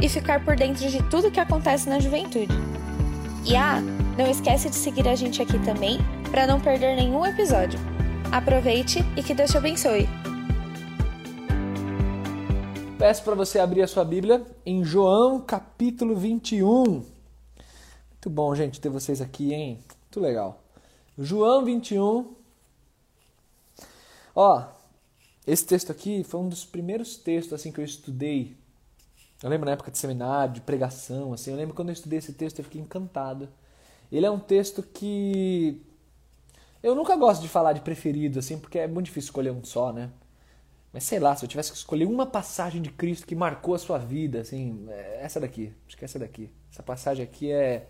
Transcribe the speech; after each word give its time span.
e 0.00 0.08
ficar 0.08 0.44
por 0.44 0.56
dentro 0.56 0.88
de 0.88 1.02
tudo 1.10 1.30
que 1.30 1.40
acontece 1.40 1.88
na 1.88 1.98
juventude. 1.98 2.54
E 3.44 3.56
ah, 3.56 3.80
não 4.18 4.30
esquece 4.30 4.68
de 4.68 4.76
seguir 4.76 5.06
a 5.08 5.14
gente 5.14 5.40
aqui 5.40 5.58
também 5.64 5.98
para 6.30 6.46
não 6.46 6.60
perder 6.60 6.96
nenhum 6.96 7.24
episódio. 7.24 7.78
Aproveite 8.32 9.00
e 9.16 9.22
que 9.22 9.34
Deus 9.34 9.50
te 9.50 9.56
abençoe. 9.56 10.08
Peço 12.98 13.22
para 13.22 13.34
você 13.34 13.58
abrir 13.58 13.82
a 13.82 13.86
sua 13.86 14.04
Bíblia 14.04 14.44
em 14.64 14.82
João 14.82 15.40
capítulo 15.40 16.16
21. 16.16 16.84
Muito 16.84 18.30
bom, 18.30 18.54
gente, 18.54 18.80
ter 18.80 18.88
vocês 18.88 19.20
aqui, 19.20 19.52
hein? 19.52 19.78
Muito 20.02 20.20
legal. 20.20 20.64
João 21.16 21.64
21. 21.64 22.34
Ó, 24.34 24.64
esse 25.46 25.64
texto 25.64 25.92
aqui 25.92 26.24
foi 26.24 26.40
um 26.40 26.48
dos 26.48 26.64
primeiros 26.64 27.16
textos 27.16 27.52
assim 27.52 27.70
que 27.70 27.80
eu 27.80 27.84
estudei 27.84 28.56
eu 29.42 29.50
lembro 29.50 29.66
na 29.66 29.72
época 29.72 29.90
de 29.90 29.98
seminário, 29.98 30.54
de 30.54 30.60
pregação, 30.60 31.32
assim, 31.32 31.50
eu 31.50 31.56
lembro 31.56 31.74
quando 31.74 31.88
eu 31.90 31.92
estudei 31.92 32.18
esse 32.18 32.32
texto, 32.32 32.58
eu 32.58 32.64
fiquei 32.64 32.80
encantado. 32.80 33.48
Ele 34.10 34.24
é 34.26 34.30
um 34.30 34.38
texto 34.38 34.82
que 34.82 35.82
eu 36.82 36.94
nunca 36.94 37.16
gosto 37.16 37.42
de 37.42 37.48
falar 37.48 37.72
de 37.72 37.80
preferido, 37.80 38.38
assim, 38.38 38.58
porque 38.58 38.78
é 38.78 38.86
muito 38.86 39.06
difícil 39.06 39.28
escolher 39.28 39.50
um 39.50 39.64
só, 39.64 39.92
né? 39.92 40.10
Mas 40.92 41.04
sei 41.04 41.18
lá, 41.18 41.36
se 41.36 41.44
eu 41.44 41.48
tivesse 41.48 41.70
que 41.72 41.76
escolher 41.76 42.06
uma 42.06 42.24
passagem 42.26 42.80
de 42.80 42.90
Cristo 42.90 43.26
que 43.26 43.34
marcou 43.34 43.74
a 43.74 43.78
sua 43.78 43.98
vida, 43.98 44.40
assim, 44.40 44.86
é 44.88 45.20
essa 45.22 45.38
daqui. 45.40 45.72
Acho 45.86 45.96
que 45.96 46.04
é 46.04 46.06
essa 46.06 46.18
daqui. 46.18 46.50
Essa 46.72 46.82
passagem 46.82 47.24
aqui 47.24 47.50
é 47.52 47.88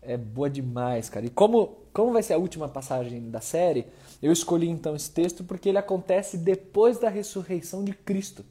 é 0.00 0.16
boa 0.16 0.48
demais, 0.48 1.10
cara. 1.10 1.26
E 1.26 1.30
como 1.30 1.78
como 1.92 2.12
vai 2.12 2.22
ser 2.22 2.34
a 2.34 2.38
última 2.38 2.68
passagem 2.68 3.28
da 3.30 3.40
série, 3.40 3.86
eu 4.22 4.30
escolhi 4.30 4.68
então 4.68 4.94
esse 4.94 5.10
texto 5.10 5.42
porque 5.42 5.68
ele 5.68 5.78
acontece 5.78 6.38
depois 6.38 6.98
da 6.98 7.08
ressurreição 7.08 7.82
de 7.82 7.92
Cristo. 7.92 8.44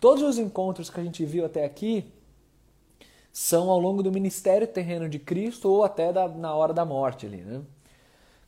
Todos 0.00 0.22
os 0.22 0.38
encontros 0.38 0.90
que 0.90 1.00
a 1.00 1.04
gente 1.04 1.24
viu 1.24 1.44
até 1.44 1.64
aqui 1.64 2.04
são 3.32 3.70
ao 3.70 3.78
longo 3.78 4.02
do 4.02 4.12
ministério 4.12 4.66
terreno 4.66 5.08
de 5.08 5.18
Cristo 5.18 5.68
ou 5.68 5.84
até 5.84 6.12
da, 6.12 6.28
na 6.28 6.54
hora 6.54 6.72
da 6.72 6.84
morte 6.84 7.26
ali, 7.26 7.38
né? 7.38 7.62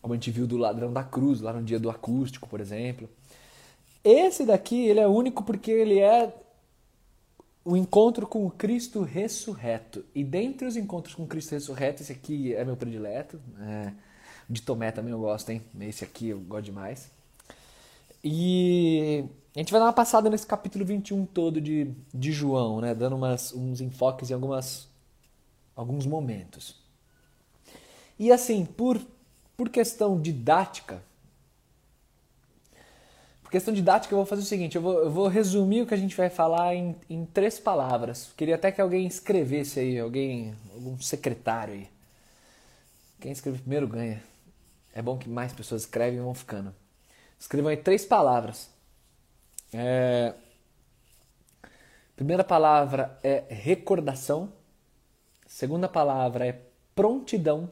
Como 0.01 0.15
a 0.15 0.17
gente 0.17 0.31
viu 0.31 0.47
do 0.47 0.57
ladrão 0.57 0.93
da 0.93 1.03
cruz, 1.03 1.41
lá 1.41 1.53
no 1.53 1.63
dia 1.63 1.79
do 1.79 1.91
acústico, 1.91 2.49
por 2.49 2.61
exemplo. 2.61 3.09
Esse 4.03 4.47
daqui, 4.47 4.87
ele 4.87 5.01
é 5.01 5.07
único 5.07 5.43
porque 5.43 5.71
ele 5.71 5.99
é 5.99 6.33
o 7.65 7.77
encontro 7.77 8.27
com 8.27 8.47
o 8.47 8.51
Cristo 8.51 9.03
ressurreto. 9.03 10.05
E 10.15 10.25
dentre 10.25 10.67
os 10.67 10.77
encontros 10.77 11.15
com 11.15 11.25
o 11.25 11.27
Cristo 11.27 11.53
ressurreto, 11.53 12.03
esse 12.03 12.13
aqui 12.13 12.55
é 12.55 12.65
meu 12.65 12.77
predileto. 12.77 13.39
É, 13.61 13.93
de 14.49 14.63
Tomé 14.63 14.91
também 14.91 15.13
eu 15.13 15.21
gosto, 15.21 15.51
hein? 15.51 15.63
Esse 15.81 16.05
aqui 16.05 16.29
eu 16.29 16.41
gosto 16.41 16.65
demais. 16.65 17.11
E 18.25 19.25
a 19.59 19.61
gente 19.61 19.73
vai 19.73 19.81
dar 19.81 19.87
uma 19.87 19.93
passada 19.93 20.31
nesse 20.31 20.47
capítulo 20.47 20.85
21 20.85 21.27
todo 21.27 21.61
de, 21.61 21.93
de 22.15 22.31
João, 22.31 22.81
né? 22.81 22.95
dando 22.95 23.17
umas, 23.17 23.53
uns 23.53 23.81
enfoques 23.81 24.31
em 24.31 24.35
algumas, 24.35 24.87
alguns 25.75 26.07
momentos. 26.07 26.77
E 28.17 28.31
assim, 28.31 28.65
por, 28.65 29.01
por 29.57 29.69
questão 29.69 30.21
didática, 30.21 31.03
por 33.43 33.51
questão 33.51 33.75
didática, 33.75 34.15
eu 34.15 34.19
vou 34.19 34.27
fazer 34.27 34.43
o 34.43 34.45
seguinte: 34.45 34.77
eu 34.77 34.83
vou, 34.83 34.99
eu 35.01 35.11
vou 35.11 35.27
resumir 35.27 35.83
o 35.83 35.87
que 35.89 35.95
a 35.95 35.99
gente 35.99 36.17
vai 36.17 36.31
falar 36.31 36.77
em, 36.77 36.95
em 37.11 37.25
três 37.25 37.59
palavras. 37.59 38.33
Queria 38.37 38.55
até 38.55 38.71
que 38.71 38.81
alguém 38.81 39.09
escrevesse 39.09 39.81
aí, 39.81 39.99
alguém, 39.99 40.55
algum 40.73 40.97
secretário 41.01 41.75
aí. 41.75 41.89
Quem 43.19 43.33
escreve 43.33 43.59
primeiro 43.59 43.89
ganha. 43.89 44.23
É 44.95 45.03
bom 45.03 45.19
que 45.19 45.29
mais 45.29 45.53
pessoas 45.53 45.83
escrevem 45.83 46.21
e 46.21 46.23
vão 46.23 46.33
ficando. 46.33 46.73
Escrevam 47.41 47.71
aí 47.71 47.77
três 47.77 48.05
palavras. 48.05 48.78
É... 49.73 50.35
Primeira 52.17 52.43
palavra 52.43 53.19
é 53.23 53.45
recordação. 53.49 54.53
Segunda 55.47 55.89
palavra 55.89 56.47
é 56.47 56.61
prontidão. 56.95 57.71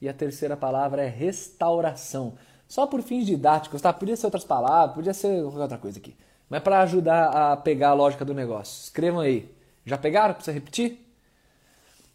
E 0.00 0.08
a 0.08 0.12
terceira 0.12 0.56
palavra 0.56 1.02
é 1.02 1.08
restauração. 1.08 2.36
Só 2.68 2.86
por 2.86 3.02
fins 3.02 3.26
didáticos, 3.26 3.80
tá? 3.80 3.92
Podia 3.92 4.14
ser 4.14 4.26
outras 4.26 4.44
palavras, 4.44 4.94
podia 4.94 5.14
ser 5.14 5.42
qualquer 5.42 5.62
outra 5.62 5.78
coisa 5.78 5.98
aqui. 5.98 6.16
Mas 6.48 6.62
para 6.62 6.80
ajudar 6.82 7.28
a 7.28 7.56
pegar 7.56 7.90
a 7.90 7.94
lógica 7.94 8.24
do 8.24 8.34
negócio. 8.34 8.84
Escrevam 8.84 9.20
aí. 9.20 9.54
Já 9.84 9.96
pegaram? 9.96 10.34
Precisa 10.34 10.52
repetir? 10.52 11.04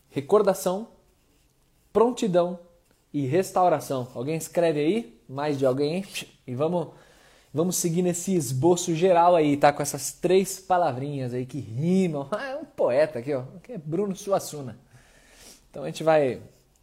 Recordação, 0.10 0.90
prontidão 1.92 2.60
e 3.12 3.26
restauração. 3.26 4.08
Alguém 4.14 4.36
escreve 4.36 4.80
aí? 4.80 5.22
Mais 5.28 5.58
de 5.58 5.66
alguém? 5.66 6.06
E 6.46 6.54
vamos 6.54 6.90
Vamos 7.54 7.76
seguir 7.76 8.02
nesse 8.02 8.34
esboço 8.34 8.96
geral 8.96 9.36
aí, 9.36 9.56
tá? 9.56 9.72
Com 9.72 9.84
essas 9.84 10.12
três 10.12 10.60
palavrinhas 10.60 11.36
aí 11.36 11.46
que 11.46 11.60
rimam. 11.60 12.28
Ah, 12.32 12.48
é 12.48 12.56
um 12.56 12.66
poeta 12.66 13.20
aqui, 13.20 13.32
ó. 13.32 13.44
Que 13.62 13.74
é 13.74 13.78
Bruno 13.78 14.16
Suassuna. 14.16 14.76
Então 15.70 15.84
a 15.84 15.86
gente 15.86 16.04
vai, 16.04 16.42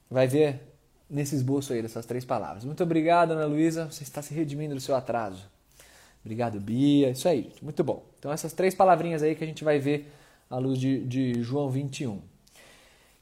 vai 0.08 0.28
ver 0.28 0.60
nesse 1.08 1.34
esboço 1.34 1.72
aí 1.72 1.82
dessas 1.82 2.06
três 2.06 2.24
palavras. 2.24 2.64
Muito 2.64 2.84
obrigado, 2.84 3.32
Ana 3.32 3.46
Luísa. 3.46 3.86
Você 3.86 4.04
está 4.04 4.22
se 4.22 4.32
redimindo 4.32 4.76
do 4.76 4.80
seu 4.80 4.94
atraso. 4.94 5.50
Obrigado, 6.24 6.60
Bia. 6.60 7.10
Isso 7.10 7.28
aí, 7.28 7.42
gente. 7.42 7.64
Muito 7.64 7.82
bom. 7.82 8.04
Então 8.20 8.30
essas 8.30 8.52
três 8.52 8.72
palavrinhas 8.72 9.24
aí 9.24 9.34
que 9.34 9.42
a 9.42 9.46
gente 9.46 9.64
vai 9.64 9.80
ver 9.80 10.12
à 10.48 10.56
luz 10.58 10.78
de, 10.78 11.04
de 11.04 11.42
João 11.42 11.68
21. 11.68 12.12
O 12.12 12.22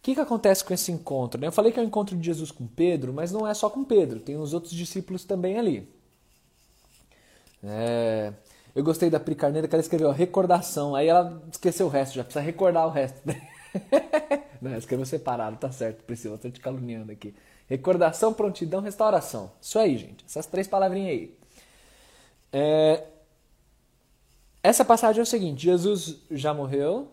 que, 0.02 0.14
que 0.14 0.20
acontece 0.20 0.62
com 0.62 0.74
esse 0.74 0.92
encontro? 0.92 1.42
Eu 1.42 1.52
falei 1.52 1.72
que 1.72 1.80
é 1.80 1.82
o 1.82 1.86
encontro 1.86 2.14
de 2.14 2.26
Jesus 2.26 2.50
com 2.50 2.66
Pedro, 2.66 3.12
mas 3.12 3.32
não 3.32 3.46
é 3.46 3.54
só 3.54 3.70
com 3.70 3.84
Pedro, 3.84 4.20
tem 4.20 4.36
os 4.36 4.52
outros 4.52 4.72
discípulos 4.72 5.24
também 5.24 5.58
ali. 5.58 5.88
É, 7.62 8.32
eu 8.74 8.84
gostei 8.84 9.10
da 9.10 9.18
Pri 9.18 9.34
Carneiro 9.34 9.66
que 9.68 9.74
ela 9.74 9.82
escreveu 9.82 10.10
recordação, 10.10 10.94
aí 10.94 11.08
ela 11.08 11.42
esqueceu 11.50 11.86
o 11.86 11.90
resto, 11.90 12.14
já 12.14 12.24
precisa 12.24 12.44
recordar 12.44 12.86
o 12.86 12.90
resto. 12.90 13.20
Não, 14.60 14.76
escreveu 14.76 15.06
separado, 15.06 15.56
tá 15.56 15.70
certo, 15.70 16.04
Priscila, 16.04 16.36
estou 16.36 16.50
te 16.50 16.60
caluniando 16.60 17.12
aqui. 17.12 17.34
Recordação, 17.66 18.32
prontidão, 18.32 18.80
restauração. 18.80 19.52
Isso 19.60 19.78
aí, 19.78 19.96
gente, 19.96 20.24
essas 20.24 20.46
três 20.46 20.66
palavrinhas 20.66 21.10
aí. 21.10 21.38
É, 22.52 23.04
essa 24.62 24.84
passagem 24.84 25.20
é 25.20 25.22
o 25.22 25.26
seguinte: 25.26 25.64
Jesus 25.64 26.16
já 26.30 26.54
morreu, 26.54 27.10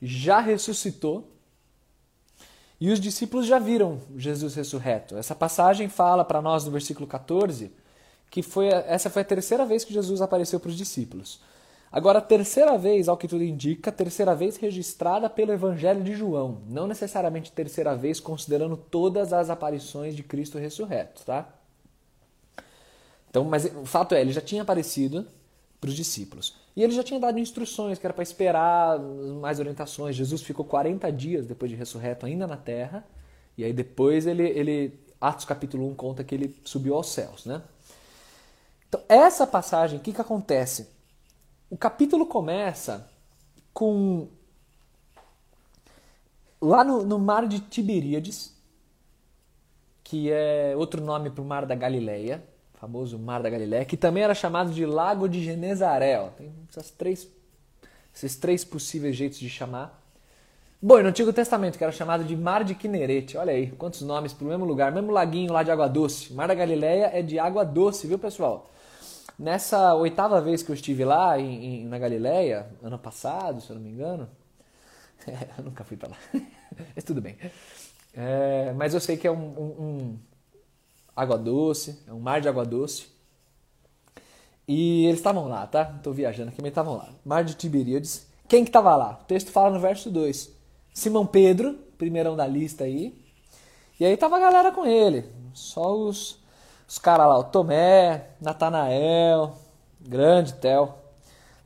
já 0.00 0.40
ressuscitou, 0.40 1.30
e 2.80 2.90
os 2.90 2.98
discípulos 2.98 3.46
já 3.46 3.58
viram 3.58 4.00
Jesus 4.16 4.54
ressurreto. 4.54 5.16
Essa 5.16 5.34
passagem 5.34 5.88
fala 5.88 6.24
para 6.24 6.40
nós 6.40 6.64
no 6.64 6.70
versículo 6.70 7.06
14 7.06 7.70
que 8.30 8.42
foi 8.42 8.68
essa 8.68 9.10
foi 9.10 9.22
a 9.22 9.24
terceira 9.24 9.66
vez 9.66 9.84
que 9.84 9.92
Jesus 9.92 10.22
apareceu 10.22 10.60
para 10.60 10.68
os 10.68 10.76
discípulos. 10.76 11.40
Agora, 11.92 12.20
a 12.20 12.22
terceira 12.22 12.78
vez, 12.78 13.08
ao 13.08 13.16
que 13.16 13.26
tudo 13.26 13.42
indica, 13.42 13.90
terceira 13.90 14.32
vez 14.32 14.56
registrada 14.56 15.28
pelo 15.28 15.52
Evangelho 15.52 16.04
de 16.04 16.14
João, 16.14 16.58
não 16.68 16.86
necessariamente 16.86 17.50
terceira 17.50 17.96
vez 17.96 18.20
considerando 18.20 18.76
todas 18.76 19.32
as 19.32 19.50
aparições 19.50 20.14
de 20.14 20.22
Cristo 20.22 20.56
ressurreto, 20.56 21.24
tá? 21.24 21.48
Então, 23.28 23.44
mas 23.44 23.64
o 23.64 23.84
fato 23.84 24.14
é, 24.14 24.20
ele 24.20 24.32
já 24.32 24.40
tinha 24.40 24.62
aparecido 24.62 25.26
para 25.80 25.88
os 25.88 25.96
discípulos. 25.96 26.54
E 26.76 26.82
ele 26.82 26.92
já 26.92 27.02
tinha 27.02 27.18
dado 27.18 27.40
instruções 27.40 27.98
que 27.98 28.06
era 28.06 28.14
para 28.14 28.22
esperar 28.22 28.98
mais 29.40 29.58
orientações. 29.58 30.14
Jesus 30.14 30.42
ficou 30.42 30.64
40 30.64 31.10
dias 31.10 31.46
depois 31.46 31.70
de 31.70 31.76
ressurreto 31.76 32.24
ainda 32.24 32.46
na 32.46 32.56
terra, 32.56 33.04
e 33.58 33.64
aí 33.64 33.72
depois 33.72 34.26
ele, 34.26 34.44
ele 34.44 35.00
Atos 35.20 35.44
capítulo 35.44 35.88
1 35.88 35.94
conta 35.94 36.22
que 36.22 36.34
ele 36.34 36.56
subiu 36.64 36.94
aos 36.94 37.08
céus, 37.08 37.44
né? 37.44 37.60
Então, 38.90 39.00
essa 39.08 39.46
passagem, 39.46 40.00
o 40.00 40.02
que, 40.02 40.12
que 40.12 40.20
acontece? 40.20 40.88
O 41.70 41.76
capítulo 41.76 42.26
começa 42.26 43.08
com. 43.72 44.26
Lá 46.60 46.82
no, 46.82 47.04
no 47.04 47.18
mar 47.18 47.46
de 47.46 47.60
Tiberíades, 47.60 48.52
que 50.02 50.30
é 50.30 50.74
outro 50.76 51.00
nome 51.00 51.30
para 51.30 51.40
o 51.40 51.44
Mar 51.44 51.64
da 51.64 51.74
Galileia, 51.74 52.42
famoso 52.74 53.16
Mar 53.16 53.40
da 53.42 53.48
Galileia, 53.48 53.84
que 53.84 53.96
também 53.96 54.24
era 54.24 54.34
chamado 54.34 54.72
de 54.72 54.84
Lago 54.84 55.28
de 55.28 55.42
Genezaré. 55.42 56.20
Ó. 56.20 56.28
Tem 56.30 56.52
essas 56.68 56.90
três, 56.90 57.28
esses 58.12 58.34
três 58.34 58.64
possíveis 58.64 59.14
jeitos 59.14 59.38
de 59.38 59.48
chamar. 59.48 60.02
Bom, 60.82 60.98
e 60.98 61.02
no 61.02 61.10
Antigo 61.10 61.32
Testamento, 61.32 61.78
que 61.78 61.84
era 61.84 61.92
chamado 61.92 62.24
de 62.24 62.36
Mar 62.36 62.64
de 62.64 62.74
Quinerete. 62.74 63.38
Olha 63.38 63.52
aí, 63.52 63.70
quantos 63.70 64.02
nomes 64.02 64.32
para 64.32 64.44
o 64.44 64.48
mesmo 64.48 64.64
lugar, 64.64 64.90
mesmo 64.90 65.12
laguinho 65.12 65.52
lá 65.52 65.62
de 65.62 65.70
água 65.70 65.88
doce. 65.88 66.32
Mar 66.34 66.48
da 66.48 66.54
Galileia 66.54 67.10
é 67.14 67.22
de 67.22 67.38
água 67.38 67.64
doce, 67.64 68.06
viu, 68.06 68.18
pessoal? 68.18 68.68
Nessa 69.40 69.94
oitava 69.94 70.38
vez 70.38 70.62
que 70.62 70.70
eu 70.70 70.74
estive 70.74 71.02
lá 71.02 71.40
em, 71.40 71.64
em, 71.64 71.86
na 71.86 71.98
Galileia, 71.98 72.70
ano 72.82 72.98
passado, 72.98 73.62
se 73.62 73.70
eu 73.70 73.76
não 73.76 73.82
me 73.82 73.88
engano, 73.88 74.28
eu 75.56 75.64
nunca 75.64 75.82
fui 75.82 75.96
para 75.96 76.10
lá. 76.10 76.16
mas 76.94 77.02
tudo 77.04 77.22
bem. 77.22 77.38
É, 78.12 78.74
mas 78.74 78.92
eu 78.92 79.00
sei 79.00 79.16
que 79.16 79.26
é 79.26 79.30
um, 79.30 79.58
um, 79.58 79.82
um 79.82 80.18
água 81.16 81.38
doce, 81.38 81.98
é 82.06 82.12
um 82.12 82.20
mar 82.20 82.42
de 82.42 82.50
água 82.50 82.66
doce. 82.66 83.06
E 84.68 85.06
eles 85.06 85.20
estavam 85.20 85.48
lá, 85.48 85.66
tá? 85.66 85.90
Estou 85.96 86.12
viajando 86.12 86.50
aqui, 86.50 86.60
mas 86.60 86.72
estavam 86.72 86.98
lá. 86.98 87.08
Mar 87.24 87.42
de 87.42 87.54
Tiberíades. 87.54 88.26
Quem 88.46 88.62
que 88.62 88.68
estava 88.68 88.94
lá? 88.94 89.20
O 89.22 89.24
texto 89.24 89.50
fala 89.50 89.70
no 89.70 89.80
verso 89.80 90.10
2. 90.10 90.50
Simão 90.92 91.26
Pedro, 91.26 91.78
primeirão 91.96 92.36
da 92.36 92.46
lista 92.46 92.84
aí. 92.84 93.18
E 93.98 94.04
aí 94.04 94.18
tava 94.18 94.36
a 94.36 94.40
galera 94.40 94.70
com 94.70 94.84
ele. 94.84 95.24
Só 95.54 95.96
os, 95.96 96.39
os 96.90 96.98
caras 96.98 97.28
lá, 97.28 97.38
o 97.38 97.44
Tomé, 97.44 98.30
Natanael, 98.40 99.54
grande 100.00 100.54
Tel. 100.54 100.98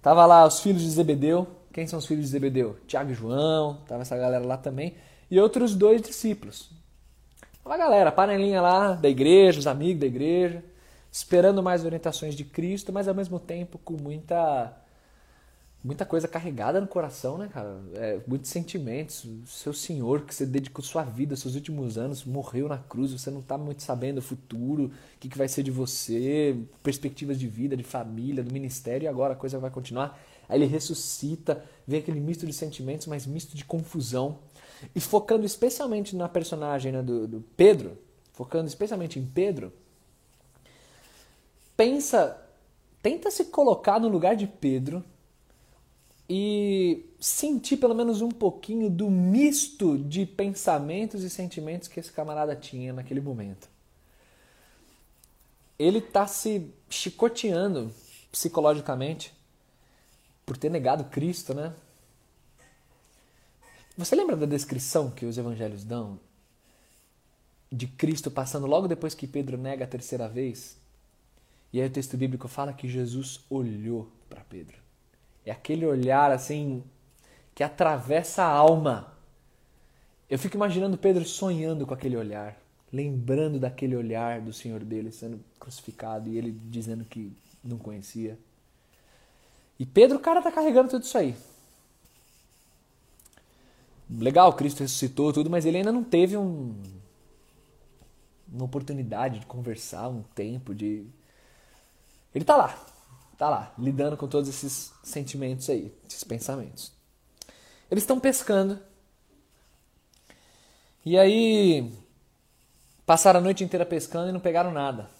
Tava 0.02 0.26
lá 0.26 0.44
os 0.44 0.60
filhos 0.60 0.82
de 0.82 0.90
Zebedeu. 0.90 1.48
Quem 1.72 1.86
são 1.86 1.98
os 1.98 2.04
filhos 2.04 2.26
de 2.26 2.30
Zebedeu? 2.30 2.76
Tiago 2.86 3.10
e 3.10 3.14
João. 3.14 3.78
Tava 3.88 4.02
essa 4.02 4.18
galera 4.18 4.44
lá 4.44 4.58
também. 4.58 4.94
E 5.30 5.40
outros 5.40 5.74
dois 5.74 6.02
discípulos. 6.02 6.70
Tava 7.62 7.74
a 7.74 7.78
galera, 7.78 8.12
panelinha 8.12 8.60
lá 8.60 8.92
da 8.92 9.08
igreja, 9.08 9.58
os 9.58 9.66
amigos 9.66 10.00
da 10.00 10.06
igreja, 10.06 10.62
esperando 11.10 11.62
mais 11.62 11.86
orientações 11.86 12.34
de 12.34 12.44
Cristo, 12.44 12.92
mas 12.92 13.08
ao 13.08 13.14
mesmo 13.14 13.40
tempo 13.40 13.78
com 13.78 13.94
muita 13.94 14.76
muita 15.84 16.06
coisa 16.06 16.26
carregada 16.26 16.80
no 16.80 16.88
coração, 16.88 17.36
né, 17.36 17.50
cara? 17.52 17.78
É, 17.92 18.18
muitos 18.26 18.50
sentimentos. 18.50 19.26
Seu 19.46 19.74
Senhor, 19.74 20.22
que 20.22 20.34
você 20.34 20.46
dedicou 20.46 20.82
sua 20.82 21.04
vida, 21.04 21.36
seus 21.36 21.54
últimos 21.54 21.98
anos, 21.98 22.24
morreu 22.24 22.66
na 22.66 22.78
cruz, 22.78 23.12
você 23.12 23.30
não 23.30 23.42
tá 23.42 23.58
muito 23.58 23.82
sabendo 23.82 24.18
o 24.18 24.22
futuro, 24.22 24.86
o 24.86 25.18
que, 25.20 25.28
que 25.28 25.36
vai 25.36 25.46
ser 25.46 25.62
de 25.62 25.70
você, 25.70 26.56
perspectivas 26.82 27.38
de 27.38 27.46
vida, 27.46 27.76
de 27.76 27.84
família, 27.84 28.42
do 28.42 28.50
ministério, 28.50 29.04
e 29.04 29.08
agora 29.08 29.34
a 29.34 29.36
coisa 29.36 29.58
vai 29.58 29.70
continuar. 29.70 30.18
Aí 30.48 30.58
ele 30.58 30.66
ressuscita, 30.66 31.62
vem 31.86 32.00
aquele 32.00 32.20
misto 32.20 32.46
de 32.46 32.52
sentimentos, 32.54 33.06
mas 33.06 33.26
misto 33.26 33.54
de 33.54 33.64
confusão. 33.64 34.38
E 34.94 35.00
focando 35.00 35.44
especialmente 35.44 36.16
na 36.16 36.28
personagem 36.30 36.92
né, 36.92 37.02
do, 37.02 37.28
do 37.28 37.44
Pedro, 37.56 37.98
focando 38.32 38.66
especialmente 38.66 39.18
em 39.18 39.26
Pedro, 39.26 39.70
pensa, 41.76 42.42
tenta 43.02 43.30
se 43.30 43.44
colocar 43.46 44.00
no 44.00 44.08
lugar 44.08 44.34
de 44.34 44.46
Pedro 44.46 45.04
e 46.28 47.04
sentir 47.20 47.76
pelo 47.76 47.94
menos 47.94 48.20
um 48.20 48.30
pouquinho 48.30 48.88
do 48.88 49.10
misto 49.10 49.98
de 49.98 50.24
pensamentos 50.24 51.22
e 51.22 51.30
sentimentos 51.30 51.88
que 51.88 52.00
esse 52.00 52.12
camarada 52.12 52.56
tinha 52.56 52.92
naquele 52.92 53.20
momento. 53.20 53.68
Ele 55.78 55.98
está 55.98 56.26
se 56.26 56.70
chicoteando 56.88 57.92
psicologicamente 58.30 59.34
por 60.46 60.56
ter 60.56 60.70
negado 60.70 61.04
Cristo, 61.04 61.52
né? 61.52 61.74
Você 63.96 64.16
lembra 64.16 64.36
da 64.36 64.46
descrição 64.46 65.10
que 65.10 65.24
os 65.24 65.38
evangelhos 65.38 65.84
dão 65.84 66.18
de 67.70 67.86
Cristo 67.86 68.30
passando 68.30 68.66
logo 68.66 68.88
depois 68.88 69.14
que 69.14 69.26
Pedro 69.26 69.56
nega 69.56 69.84
a 69.84 69.88
terceira 69.88 70.28
vez? 70.28 70.76
E 71.72 71.80
aí 71.80 71.86
o 71.86 71.92
texto 71.92 72.16
bíblico 72.16 72.48
fala 72.48 72.72
que 72.72 72.88
Jesus 72.88 73.40
olhou 73.50 74.10
para 74.28 74.42
Pedro. 74.42 74.83
É 75.44 75.50
aquele 75.50 75.84
olhar 75.84 76.30
assim 76.30 76.82
que 77.54 77.62
atravessa 77.62 78.42
a 78.42 78.48
alma. 78.48 79.12
Eu 80.28 80.38
fico 80.38 80.56
imaginando 80.56 80.96
Pedro 80.98 81.24
sonhando 81.24 81.86
com 81.86 81.94
aquele 81.94 82.16
olhar, 82.16 82.56
lembrando 82.92 83.58
daquele 83.58 83.94
olhar 83.94 84.40
do 84.40 84.52
Senhor 84.52 84.82
dele 84.82 85.12
sendo 85.12 85.38
crucificado 85.60 86.28
e 86.28 86.38
ele 86.38 86.50
dizendo 86.50 87.04
que 87.04 87.32
não 87.62 87.78
conhecia. 87.78 88.38
E 89.78 89.84
Pedro, 89.84 90.18
o 90.18 90.20
cara, 90.20 90.42
tá 90.42 90.50
carregando 90.50 90.90
tudo 90.90 91.04
isso 91.04 91.18
aí. 91.18 91.34
Legal, 94.10 94.52
Cristo 94.52 94.80
ressuscitou 94.80 95.32
tudo, 95.32 95.50
mas 95.50 95.64
ele 95.64 95.78
ainda 95.78 95.90
não 95.90 96.04
teve 96.04 96.36
um, 96.36 96.74
uma 98.52 98.64
oportunidade 98.64 99.40
de 99.40 99.46
conversar, 99.46 100.08
um 100.08 100.22
tempo 100.34 100.74
de. 100.74 101.06
Ele 102.34 102.44
tá 102.44 102.56
lá, 102.56 102.78
tá 103.44 103.50
lá, 103.50 103.74
lidando 103.78 104.16
com 104.16 104.26
todos 104.26 104.48
esses 104.48 104.92
sentimentos 105.02 105.68
aí, 105.68 105.92
esses 106.08 106.24
pensamentos. 106.24 106.92
Eles 107.90 108.02
estão 108.02 108.18
pescando. 108.18 108.78
E 111.04 111.18
aí 111.18 111.92
passaram 113.04 113.40
a 113.40 113.42
noite 113.42 113.62
inteira 113.62 113.84
pescando 113.84 114.30
e 114.30 114.32
não 114.32 114.40
pegaram 114.40 114.70
nada. 114.70 115.10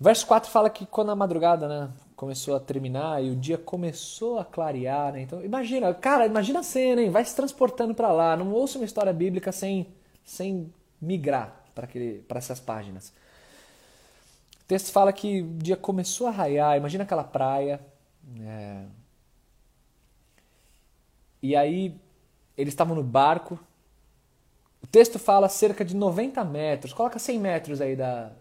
Verso 0.00 0.26
4 0.26 0.50
fala 0.50 0.68
que 0.68 0.84
quando 0.84 1.10
a 1.12 1.16
madrugada 1.16 1.68
né, 1.68 1.90
começou 2.16 2.56
a 2.56 2.60
terminar 2.60 3.22
e 3.22 3.30
o 3.30 3.36
dia 3.36 3.56
começou 3.56 4.38
a 4.38 4.44
clarear, 4.44 5.12
né? 5.12 5.22
Então, 5.22 5.42
imagina, 5.44 5.94
cara, 5.94 6.26
imagina 6.26 6.58
a 6.58 6.64
cena, 6.64 7.00
hein? 7.02 7.10
Vai 7.10 7.24
se 7.24 7.36
transportando 7.36 7.94
para 7.94 8.12
lá. 8.12 8.36
Não 8.36 8.52
ouça 8.52 8.78
uma 8.78 8.84
história 8.84 9.12
bíblica 9.12 9.52
sem, 9.52 9.94
sem 10.24 10.72
migrar 11.00 11.64
para 11.72 12.38
essas 12.38 12.58
páginas. 12.58 13.12
O 14.66 14.68
texto 14.68 14.90
fala 14.90 15.12
que 15.12 15.42
o 15.42 15.58
dia 15.58 15.76
começou 15.76 16.26
a 16.26 16.32
raiar, 16.32 16.76
imagina 16.76 17.04
aquela 17.04 17.22
praia. 17.22 17.80
É... 18.40 18.84
E 21.40 21.54
aí 21.54 21.94
eles 22.58 22.74
estavam 22.74 22.96
no 22.96 23.04
barco. 23.04 23.60
O 24.82 24.86
texto 24.88 25.20
fala 25.20 25.48
cerca 25.48 25.84
de 25.84 25.94
90 25.94 26.44
metros, 26.44 26.92
coloca 26.92 27.16
100 27.16 27.38
metros 27.38 27.80
aí 27.80 27.94
da, 27.94 28.32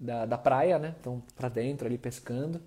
da, 0.00 0.26
da 0.26 0.36
praia, 0.36 0.80
né? 0.80 0.96
Então, 0.98 1.22
para 1.36 1.48
dentro 1.48 1.86
ali 1.86 1.96
pescando. 1.96 2.60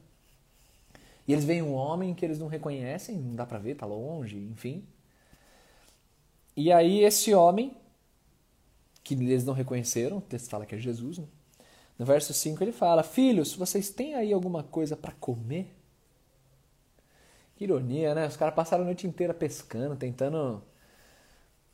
E 1.28 1.34
eles 1.34 1.44
veem 1.44 1.62
um 1.62 1.74
homem 1.74 2.16
que 2.16 2.24
eles 2.24 2.40
não 2.40 2.48
reconhecem, 2.48 3.18
não 3.18 3.36
dá 3.36 3.46
para 3.46 3.60
ver, 3.60 3.76
tá 3.76 3.86
longe, 3.86 4.38
enfim. 4.38 4.86
E 6.56 6.72
aí 6.72 7.04
esse 7.04 7.34
homem, 7.34 7.76
que 9.04 9.16
eles 9.16 9.44
não 9.44 9.54
reconheceram, 9.54 10.20
o 10.20 10.22
texto 10.22 10.50
fala 10.50 10.66
que 10.66 10.76
é 10.76 10.78
Jesus, 10.78 11.18
né? 11.18 11.26
No 12.02 12.08
verso 12.08 12.34
5 12.34 12.64
ele 12.64 12.72
fala: 12.72 13.04
Filhos, 13.04 13.54
vocês 13.54 13.92
têm 13.92 14.16
aí 14.16 14.34
alguma 14.34 14.64
coisa 14.64 14.98
para 14.98 15.12
comer? 15.20 15.72
Que 17.56 17.66
ironia, 17.66 18.16
né? 18.16 18.26
Os 18.26 18.36
caras 18.36 18.56
passaram 18.56 18.82
a 18.82 18.86
noite 18.88 19.06
inteira 19.06 19.36
pescando, 19.36 19.96
tentando 19.96 20.64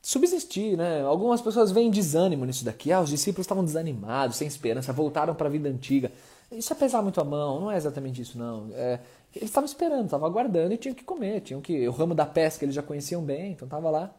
subsistir, 0.02 0.76
né? 0.76 1.02
Algumas 1.02 1.42
pessoas 1.42 1.72
veem 1.72 1.90
desânimo 1.90 2.44
nisso 2.44 2.66
daqui. 2.66 2.92
Ah, 2.92 3.00
os 3.00 3.10
discípulos 3.10 3.46
estavam 3.46 3.64
desanimados, 3.64 4.36
sem 4.36 4.46
esperança, 4.46 4.92
voltaram 4.92 5.34
para 5.34 5.48
a 5.48 5.50
vida 5.50 5.70
antiga. 5.70 6.12
Isso 6.52 6.74
é 6.74 6.76
pesar 6.76 7.02
muito 7.02 7.22
a 7.22 7.24
mão, 7.24 7.62
não 7.62 7.72
é 7.72 7.78
exatamente 7.78 8.22
isso, 8.22 8.38
não. 8.38 8.68
É, 8.74 9.00
eles 9.34 9.48
estavam 9.48 9.66
esperando, 9.66 10.08
estavam 10.08 10.28
aguardando 10.28 10.74
e 10.74 10.78
tinham 10.78 10.94
que 10.94 11.06
comer, 11.06 11.40
tinham 11.40 11.62
que. 11.62 11.88
O 11.88 11.92
ramo 11.94 12.14
da 12.14 12.26
pesca 12.26 12.66
eles 12.66 12.76
já 12.76 12.84
conheciam 12.84 13.24
bem, 13.24 13.54
então 13.54 13.66
tava 13.66 13.90
lá. 13.90 14.14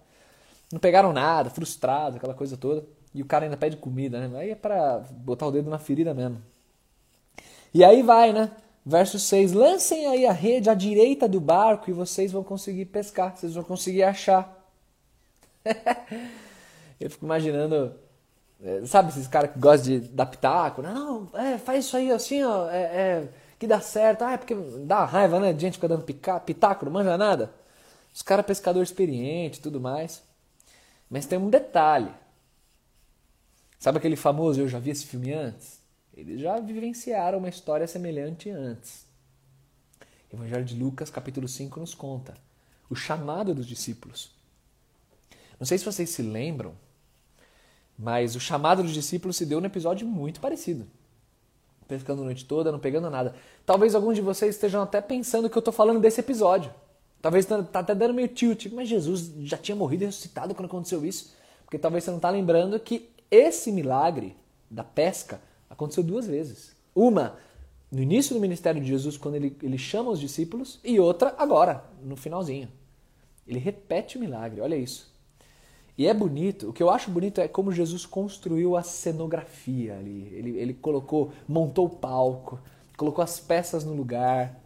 Não 0.73 0.81
pegaram 0.81 1.13
nada, 1.13 1.51
frustrados, 1.51 2.17
aquela 2.17 2.33
coisa 2.33 2.57
toda. 2.57 2.83
E 3.15 3.23
o 3.23 3.27
cara 3.27 3.45
ainda 3.45 3.57
pede 3.57 3.77
comida, 3.77 4.27
né? 4.27 4.39
Aí 4.39 4.51
é 4.51 4.55
para 4.55 4.99
botar 5.11 5.47
o 5.47 5.51
dedo 5.51 5.71
na 5.71 5.79
ferida 5.79 6.13
mesmo. 6.15 6.43
E 7.73 7.85
aí 7.85 8.03
vai, 8.03 8.33
né? 8.33 8.51
Verso 8.85 9.19
6: 9.19 9.53
Lancem 9.53 10.07
aí 10.07 10.27
a 10.27 10.33
rede 10.33 10.71
à 10.71 10.75
direita 10.75 11.29
do 11.29 11.41
barco 11.41 11.91
e 11.91 11.93
vocês 11.93 12.33
vão 12.33 12.43
conseguir 12.43 12.87
pescar, 12.87 13.37
vocês 13.37 13.55
vão 13.55 13.65
conseguir 13.65 14.03
achar. 14.03 14.57
Eu 17.01 17.11
fico 17.11 17.25
imaginando, 17.25 17.95
é, 18.63 18.85
sabe 18.87 19.11
esses 19.11 19.29
caras 19.29 19.53
que 19.53 19.59
gostam 19.59 20.01
de 20.01 20.09
dar 20.09 20.27
pitaco? 20.27 20.83
Não, 20.83 21.29
é, 21.35 21.59
faz 21.59 21.85
isso 21.85 21.97
aí 21.97 22.11
assim, 22.11 22.43
ó, 22.43 22.69
é, 22.71 22.83
é, 22.83 23.29
que 23.59 23.67
dá 23.67 23.81
certo. 23.81 24.23
Ah, 24.23 24.33
é 24.33 24.37
porque 24.37 24.55
dá 24.55 25.05
raiva, 25.05 25.39
né? 25.39 25.53
De 25.53 25.61
gente 25.61 25.75
fica 25.75 25.89
dando 25.89 26.05
pitaco, 26.45 26.85
não 26.85 26.93
manja 26.93 27.17
nada. 27.17 27.53
Os 28.13 28.23
caras 28.23 28.47
pescador 28.47 28.83
experiente 28.83 29.61
tudo 29.61 29.81
mais. 29.81 30.23
Mas 31.11 31.27
tem 31.27 31.39
um 31.39 31.51
detalhe. 31.51 32.11
Sabe 33.79 33.99
aquele 33.99 34.17
famoso 34.17 34.61
Eu 34.61 34.69
Já 34.69 34.79
Vi 34.79 34.91
Esse 34.91 35.07
Filme 35.07 35.33
Antes? 35.33 35.81
Eles 36.17 36.41
já 36.41 36.59
vivenciaram 36.59 37.39
uma 37.39 37.49
história 37.49 37.87
semelhante 37.87 38.51
antes. 38.51 39.07
O 40.33 40.37
Evangelho 40.37 40.65
de 40.65 40.75
Lucas, 40.75 41.11
capítulo 41.11 41.47
5, 41.47 41.79
nos 41.79 41.95
conta 41.95 42.35
o 42.91 42.97
chamado 42.97 43.55
dos 43.55 43.67
discípulos. 43.67 44.31
Não 45.61 45.67
sei 45.67 45.79
se 45.79 45.85
vocês 45.85 46.11
se 46.11 46.23
lembram, 46.23 46.75
mas 47.97 48.35
o 48.35 48.41
chamado 48.41 48.83
dos 48.83 48.93
discípulos 48.93 49.37
se 49.37 49.47
deu 49.47 49.61
num 49.61 49.67
episódio 49.67 50.07
muito 50.07 50.41
parecido. 50.41 50.85
Pescando 51.87 52.23
a 52.23 52.25
noite 52.25 52.45
toda, 52.45 52.73
não 52.73 52.81
pegando 52.81 53.09
nada. 53.09 53.35
Talvez 53.65 53.95
alguns 53.95 54.17
de 54.17 54.21
vocês 54.21 54.57
estejam 54.57 54.83
até 54.83 55.01
pensando 55.01 55.49
que 55.49 55.57
eu 55.57 55.61
estou 55.61 55.73
falando 55.73 56.01
desse 56.01 56.21
episódio. 56.21 56.73
Talvez 57.23 57.45
está 57.45 57.81
até 57.81 57.95
dando 57.95 58.13
meio 58.13 58.29
tilt. 58.29 58.67
Mas 58.67 58.89
Jesus 58.89 59.33
já 59.41 59.57
tinha 59.57 59.75
morrido 59.75 60.03
e 60.03 60.07
ressuscitado 60.07 60.55
quando 60.55 60.67
aconteceu 60.67 61.05
isso. 61.05 61.35
Porque 61.65 61.79
talvez 61.79 62.05
você 62.05 62.11
não 62.11 62.19
está 62.19 62.29
lembrando 62.29 62.79
que 62.79 63.09
esse 63.31 63.71
milagre 63.73 64.37
da 64.71 64.85
pesca 64.85 65.41
aconteceu 65.69 66.03
duas 66.03 66.27
vezes. 66.27 66.77
Uma 66.95 67.37
no 67.91 68.03
início 68.03 68.35
do 68.35 68.41
ministério 68.41 68.81
de 68.81 68.89
Jesus, 68.89 69.17
quando 69.17 69.37
ele, 69.37 69.57
ele 69.63 69.79
chama 69.79 70.11
os 70.11 70.21
discípulos, 70.21 70.79
e 70.85 71.01
outra 71.01 71.35
agora, 71.39 71.85
no 72.03 72.17
finalzinho. 72.17 72.69
Ele 73.47 73.59
repete 73.59 74.19
o 74.19 74.21
milagre, 74.21 74.61
olha 74.61 74.77
isso. 74.77 75.11
E 75.97 76.07
é 76.07 76.15
bonito, 76.15 76.69
o 76.69 76.73
que 76.73 76.83
eu 76.83 76.91
acho 76.91 77.11
bonito 77.11 77.41
é 77.41 77.49
como 77.49 77.73
Jesus 77.73 78.07
construiu 78.07 78.77
a 78.77 78.83
cenografia 78.83 79.97
ali. 79.97 80.31
Ele, 80.33 80.59
ele 80.59 80.75
colocou, 80.75 81.33
montou 81.49 81.87
o 81.87 81.91
palco, 81.91 82.61
colocou 82.97 83.25
as 83.25 83.41
peças 83.41 83.85
no 83.85 83.95
lugar. 83.95 84.61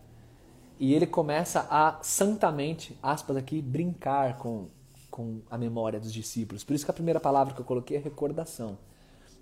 E 0.78 0.92
ele 0.92 1.06
começa 1.06 1.66
a 1.70 2.00
santamente, 2.02 2.98
aspas 3.00 3.36
aqui, 3.36 3.62
brincar 3.62 4.36
com, 4.36 4.66
com 5.12 5.42
a 5.50 5.58
memória 5.58 6.00
dos 6.00 6.10
discípulos. 6.10 6.64
Por 6.64 6.74
isso 6.74 6.86
que 6.86 6.90
a 6.90 6.94
primeira 6.94 7.20
palavra 7.20 7.54
que 7.54 7.60
eu 7.60 7.64
coloquei 7.64 7.98
é 7.98 8.00
recordação. 8.00 8.78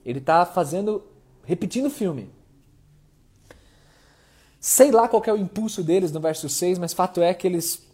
Ele 0.05 0.19
está 0.19 0.45
fazendo, 0.45 1.07
repetindo 1.45 1.87
o 1.87 1.91
filme. 1.91 2.29
Sei 4.59 4.91
lá 4.91 5.09
qual 5.09 5.23
é 5.25 5.33
o 5.33 5.37
impulso 5.37 5.83
deles 5.83 6.11
no 6.11 6.21
verso 6.21 6.49
6, 6.49 6.79
mas 6.79 6.93
fato 6.93 7.23
é 7.23 7.33
que 7.33 7.47
eles 7.47 7.87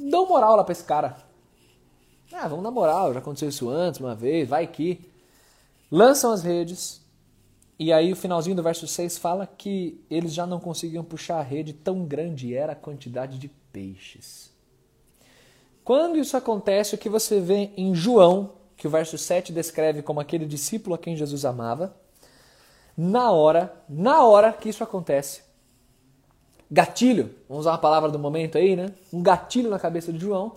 dão 0.00 0.26
moral 0.26 0.56
lá 0.56 0.64
para 0.64 0.72
esse 0.72 0.82
cara. 0.82 1.16
Ah, 2.32 2.48
vamos 2.48 2.64
dar 2.64 2.70
moral, 2.70 3.12
já 3.12 3.20
aconteceu 3.20 3.50
isso 3.50 3.68
antes, 3.68 4.00
uma 4.00 4.14
vez, 4.14 4.48
vai 4.48 4.66
que. 4.66 5.12
Lançam 5.90 6.32
as 6.32 6.42
redes, 6.42 7.04
e 7.78 7.92
aí 7.92 8.12
o 8.12 8.16
finalzinho 8.16 8.56
do 8.56 8.62
verso 8.62 8.88
6 8.88 9.18
fala 9.18 9.46
que 9.46 10.02
eles 10.10 10.32
já 10.32 10.46
não 10.46 10.58
conseguiam 10.58 11.04
puxar 11.04 11.38
a 11.38 11.42
rede, 11.42 11.74
tão 11.74 12.06
grande 12.06 12.54
era 12.54 12.72
a 12.72 12.76
quantidade 12.76 13.38
de 13.38 13.48
peixes. 13.70 14.53
Quando 15.84 16.16
isso 16.18 16.36
acontece, 16.36 16.94
o 16.94 16.98
que 16.98 17.10
você 17.10 17.38
vê 17.38 17.70
em 17.76 17.94
João, 17.94 18.52
que 18.76 18.86
o 18.86 18.90
verso 18.90 19.18
7 19.18 19.52
descreve 19.52 20.00
como 20.00 20.18
aquele 20.18 20.46
discípulo 20.46 20.94
a 20.94 20.98
quem 20.98 21.14
Jesus 21.14 21.44
amava, 21.44 21.94
na 22.96 23.30
hora, 23.30 23.74
na 23.88 24.24
hora 24.24 24.52
que 24.52 24.68
isso 24.70 24.82
acontece, 24.82 25.42
gatilho, 26.70 27.34
vamos 27.48 27.62
usar 27.62 27.72
uma 27.72 27.78
palavra 27.78 28.10
do 28.10 28.18
momento 28.18 28.56
aí, 28.56 28.74
né? 28.74 28.94
Um 29.12 29.22
gatilho 29.22 29.68
na 29.68 29.78
cabeça 29.78 30.10
de 30.10 30.18
João. 30.18 30.56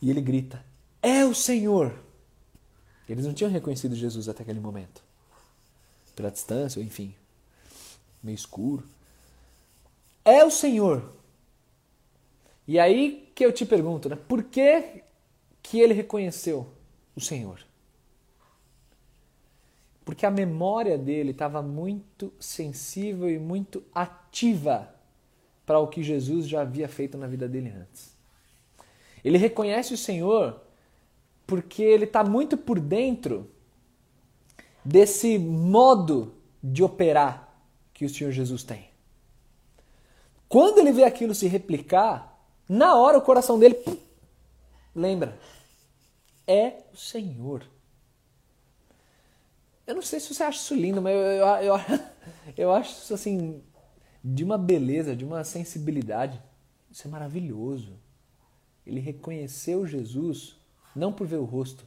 E 0.00 0.08
ele 0.08 0.20
grita: 0.20 0.64
É 1.02 1.24
o 1.24 1.34
Senhor! 1.34 1.98
Eles 3.08 3.26
não 3.26 3.32
tinham 3.32 3.50
reconhecido 3.50 3.96
Jesus 3.96 4.28
até 4.28 4.42
aquele 4.42 4.60
momento. 4.60 5.02
Pela 6.14 6.30
distância, 6.30 6.80
enfim, 6.80 7.14
meio 8.22 8.36
escuro. 8.36 8.84
É 10.24 10.44
o 10.44 10.50
Senhor! 10.50 11.17
E 12.68 12.78
aí 12.78 13.32
que 13.34 13.44
eu 13.44 13.50
te 13.50 13.64
pergunto, 13.64 14.10
né? 14.10 14.16
Por 14.28 14.44
que, 14.44 15.02
que 15.62 15.80
ele 15.80 15.94
reconheceu 15.94 16.66
o 17.16 17.20
Senhor? 17.20 17.60
Porque 20.04 20.26
a 20.26 20.30
memória 20.30 20.98
dele 20.98 21.30
estava 21.30 21.62
muito 21.62 22.30
sensível 22.38 23.30
e 23.30 23.38
muito 23.38 23.82
ativa 23.94 24.94
para 25.64 25.78
o 25.78 25.88
que 25.88 26.02
Jesus 26.02 26.46
já 26.46 26.60
havia 26.60 26.88
feito 26.88 27.16
na 27.16 27.26
vida 27.26 27.48
dele 27.48 27.70
antes. 27.70 28.14
Ele 29.24 29.38
reconhece 29.38 29.94
o 29.94 29.98
Senhor 29.98 30.60
porque 31.46 31.82
ele 31.82 32.04
está 32.04 32.22
muito 32.22 32.56
por 32.56 32.78
dentro 32.78 33.50
desse 34.84 35.38
modo 35.38 36.34
de 36.62 36.82
operar 36.82 37.48
que 37.94 38.04
o 38.04 38.08
Senhor 38.10 38.30
Jesus 38.30 38.62
tem. 38.62 38.88
Quando 40.48 40.78
ele 40.78 40.92
vê 40.92 41.04
aquilo 41.04 41.34
se 41.34 41.46
replicar, 41.46 42.27
na 42.68 42.94
hora 42.94 43.18
o 43.18 43.22
coração 43.22 43.58
dele 43.58 43.74
pum, 43.74 43.96
lembra: 44.94 45.38
é 46.46 46.82
o 46.92 46.96
Senhor. 46.96 47.64
Eu 49.86 49.94
não 49.94 50.02
sei 50.02 50.20
se 50.20 50.34
você 50.34 50.42
acha 50.42 50.58
isso 50.58 50.74
lindo, 50.74 51.00
mas 51.00 51.14
eu, 51.14 51.20
eu, 51.20 51.46
eu, 51.62 51.76
eu 52.56 52.72
acho 52.72 52.92
isso 52.92 53.14
assim 53.14 53.62
de 54.22 54.44
uma 54.44 54.58
beleza, 54.58 55.16
de 55.16 55.24
uma 55.24 55.44
sensibilidade. 55.44 56.40
Isso 56.90 57.06
é 57.06 57.10
maravilhoso. 57.10 57.98
Ele 58.86 59.00
reconheceu 59.00 59.86
Jesus 59.86 60.56
não 60.94 61.12
por 61.12 61.26
ver 61.26 61.36
o 61.36 61.44
rosto, 61.44 61.86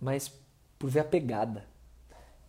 mas 0.00 0.30
por 0.78 0.90
ver 0.90 1.00
a 1.00 1.04
pegada, 1.04 1.66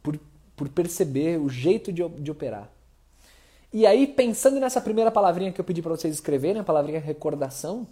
por, 0.03 0.19
por 0.55 0.69
perceber 0.69 1.39
o 1.39 1.49
jeito 1.49 1.91
de, 1.91 2.07
de 2.07 2.31
operar. 2.31 2.69
E 3.73 3.85
aí, 3.85 4.07
pensando 4.07 4.59
nessa 4.59 4.79
primeira 4.79 5.11
palavrinha 5.11 5.51
que 5.51 5.59
eu 5.59 5.65
pedi 5.65 5.81
para 5.81 5.95
vocês 5.95 6.13
escreverem, 6.13 6.61
a 6.61 6.63
palavrinha 6.63 6.99
recordação, 6.99 7.87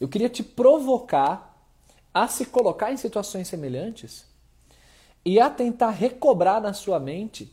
eu 0.00 0.08
queria 0.08 0.28
te 0.28 0.42
provocar 0.42 1.52
a 2.12 2.28
se 2.28 2.46
colocar 2.46 2.92
em 2.92 2.96
situações 2.96 3.48
semelhantes 3.48 4.26
e 5.24 5.40
a 5.40 5.48
tentar 5.48 5.90
recobrar 5.90 6.60
na 6.60 6.72
sua 6.72 6.98
mente 6.98 7.50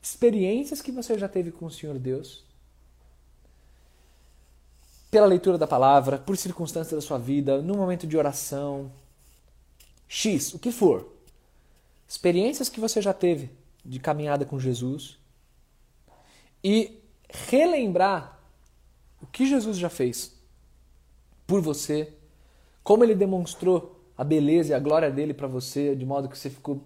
experiências 0.00 0.80
que 0.80 0.92
você 0.92 1.18
já 1.18 1.28
teve 1.28 1.50
com 1.50 1.66
o 1.66 1.70
Senhor 1.70 1.98
Deus, 1.98 2.44
pela 5.10 5.26
leitura 5.26 5.58
da 5.58 5.66
palavra, 5.66 6.18
por 6.18 6.36
circunstâncias 6.36 7.02
da 7.02 7.06
sua 7.06 7.18
vida, 7.18 7.60
no 7.60 7.74
momento 7.74 8.06
de 8.06 8.16
oração, 8.16 8.90
X, 10.06 10.54
o 10.54 10.58
que 10.58 10.70
for. 10.70 11.06
Experiências 12.06 12.68
que 12.68 12.80
você 12.80 13.02
já 13.02 13.12
teve 13.12 13.50
de 13.84 13.98
caminhada 13.98 14.44
com 14.44 14.58
Jesus 14.58 15.18
e 16.62 17.00
relembrar 17.28 18.38
o 19.22 19.26
que 19.26 19.46
Jesus 19.46 19.76
já 19.76 19.88
fez 19.88 20.36
por 21.46 21.60
você, 21.60 22.12
como 22.82 23.04
ele 23.04 23.14
demonstrou 23.14 24.00
a 24.16 24.24
beleza 24.24 24.72
e 24.72 24.74
a 24.74 24.78
glória 24.78 25.10
dele 25.10 25.32
para 25.32 25.46
você, 25.46 25.94
de 25.94 26.04
modo 26.04 26.28
que 26.28 26.36
você 26.36 26.50
ficou 26.50 26.82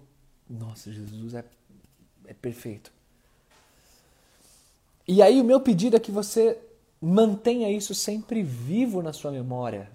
nossa, 0.49 0.91
Jesus 0.91 1.33
é, 1.33 1.43
é 2.25 2.33
perfeito. 2.33 2.91
E 5.07 5.21
aí 5.21 5.41
o 5.41 5.43
meu 5.43 5.59
pedido 5.59 5.95
é 5.95 5.99
que 5.99 6.11
você 6.11 6.57
mantenha 7.01 7.69
isso 7.69 7.93
sempre 7.93 8.41
vivo 8.41 9.01
na 9.01 9.11
sua 9.11 9.31
memória. 9.31 9.91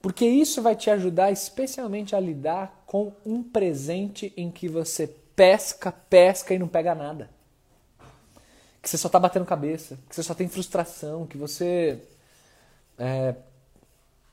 Porque 0.00 0.24
isso 0.24 0.62
vai 0.62 0.76
te 0.76 0.90
ajudar 0.90 1.32
especialmente 1.32 2.14
a 2.14 2.20
lidar 2.20 2.84
com 2.86 3.12
um 3.26 3.42
presente 3.42 4.32
em 4.36 4.50
que 4.50 4.68
você 4.68 5.08
pesca, 5.34 5.90
pesca 5.90 6.54
e 6.54 6.58
não 6.58 6.68
pega 6.68 6.94
nada. 6.94 7.30
Que 8.88 8.92
você 8.92 8.96
só 8.96 9.08
está 9.08 9.20
batendo 9.20 9.44
cabeça, 9.44 9.98
que 10.08 10.14
você 10.14 10.22
só 10.22 10.32
tem 10.32 10.48
frustração, 10.48 11.26
que 11.26 11.36
você 11.36 12.02
é, 12.96 13.34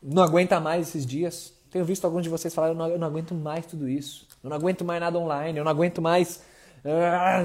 não 0.01 0.23
aguenta 0.23 0.61
mais 0.61 0.87
esses 0.87 1.05
dias. 1.05 1.53
Tenho 1.69 1.83
visto 1.83 2.05
alguns 2.05 2.23
de 2.23 2.29
vocês 2.29 2.55
falar, 2.55 2.69
eu 2.69 2.73
não, 2.73 2.87
eu 2.87 2.97
não 2.97 3.05
aguento 3.05 3.35
mais 3.35 3.65
tudo 3.65 3.89
isso. 3.89 4.25
Eu 4.41 4.49
não 4.49 4.55
aguento 4.55 4.85
mais 4.85 5.01
nada 5.01 5.19
online, 5.19 5.57
eu 5.59 5.65
não 5.65 5.71
aguento 5.71 6.01
mais. 6.01 6.41
Ah", 6.85 7.43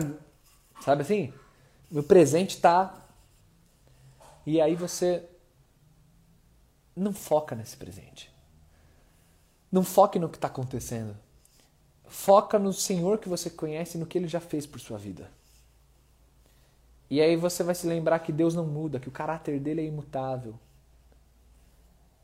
sabe 0.80 1.02
assim? 1.02 1.34
Meu 1.90 2.04
presente 2.04 2.50
está. 2.54 2.94
E 4.46 4.60
aí 4.60 4.76
você 4.76 5.24
não 6.94 7.12
foca 7.12 7.56
nesse 7.56 7.76
presente. 7.76 8.32
Não 9.72 9.82
foque 9.82 10.16
no 10.16 10.28
que 10.28 10.36
está 10.36 10.46
acontecendo. 10.46 11.16
Foca 12.06 12.56
no 12.56 12.72
Senhor 12.72 13.18
que 13.18 13.28
você 13.28 13.50
conhece 13.50 13.96
e 13.96 14.00
no 14.00 14.06
que 14.06 14.16
Ele 14.16 14.28
já 14.28 14.38
fez 14.38 14.64
por 14.64 14.78
sua 14.78 14.96
vida. 14.96 15.39
E 17.10 17.20
aí 17.20 17.34
você 17.36 17.64
vai 17.64 17.74
se 17.74 17.86
lembrar 17.86 18.20
que 18.20 18.32
Deus 18.32 18.54
não 18.54 18.64
muda, 18.64 19.00
que 19.00 19.08
o 19.08 19.12
caráter 19.12 19.58
dele 19.58 19.80
é 19.80 19.84
imutável, 19.84 20.54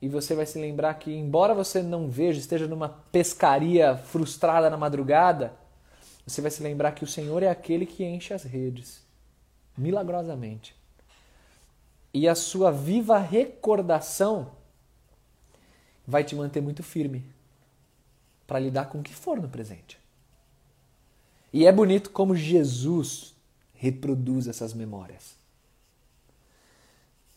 e 0.01 0.09
você 0.09 0.35
vai 0.35 0.45
se 0.45 0.59
lembrar 0.59 0.95
que, 0.95 1.13
embora 1.13 1.55
você 1.55 1.83
não 1.83 2.11
veja, 2.11 2.39
esteja 2.39 2.67
numa 2.67 2.89
pescaria 2.89 3.97
frustrada 3.97 4.69
na 4.69 4.77
madrugada, 4.77 5.55
você 6.27 6.43
vai 6.43 6.51
se 6.51 6.63
lembrar 6.63 6.93
que 6.93 7.05
o 7.05 7.07
Senhor 7.07 7.43
é 7.43 7.49
aquele 7.49 7.87
que 7.87 8.05
enche 8.05 8.35
as 8.35 8.43
redes, 8.43 9.03
milagrosamente. 9.77 10.77
E 12.13 12.29
a 12.29 12.35
sua 12.35 12.71
viva 12.71 13.19
recordação 13.19 14.53
vai 16.07 16.25
te 16.25 16.35
manter 16.35 16.61
muito 16.61 16.83
firme 16.83 17.25
para 18.47 18.59
lidar 18.59 18.87
com 18.87 18.99
o 18.99 19.03
que 19.03 19.15
for 19.15 19.41
no 19.41 19.49
presente. 19.49 19.99
E 21.53 21.67
é 21.67 21.73
bonito 21.73 22.11
como 22.11 22.35
Jesus 22.35 23.35
reproduz 23.77 24.49
essas 24.49 24.75
memórias. 24.75 25.37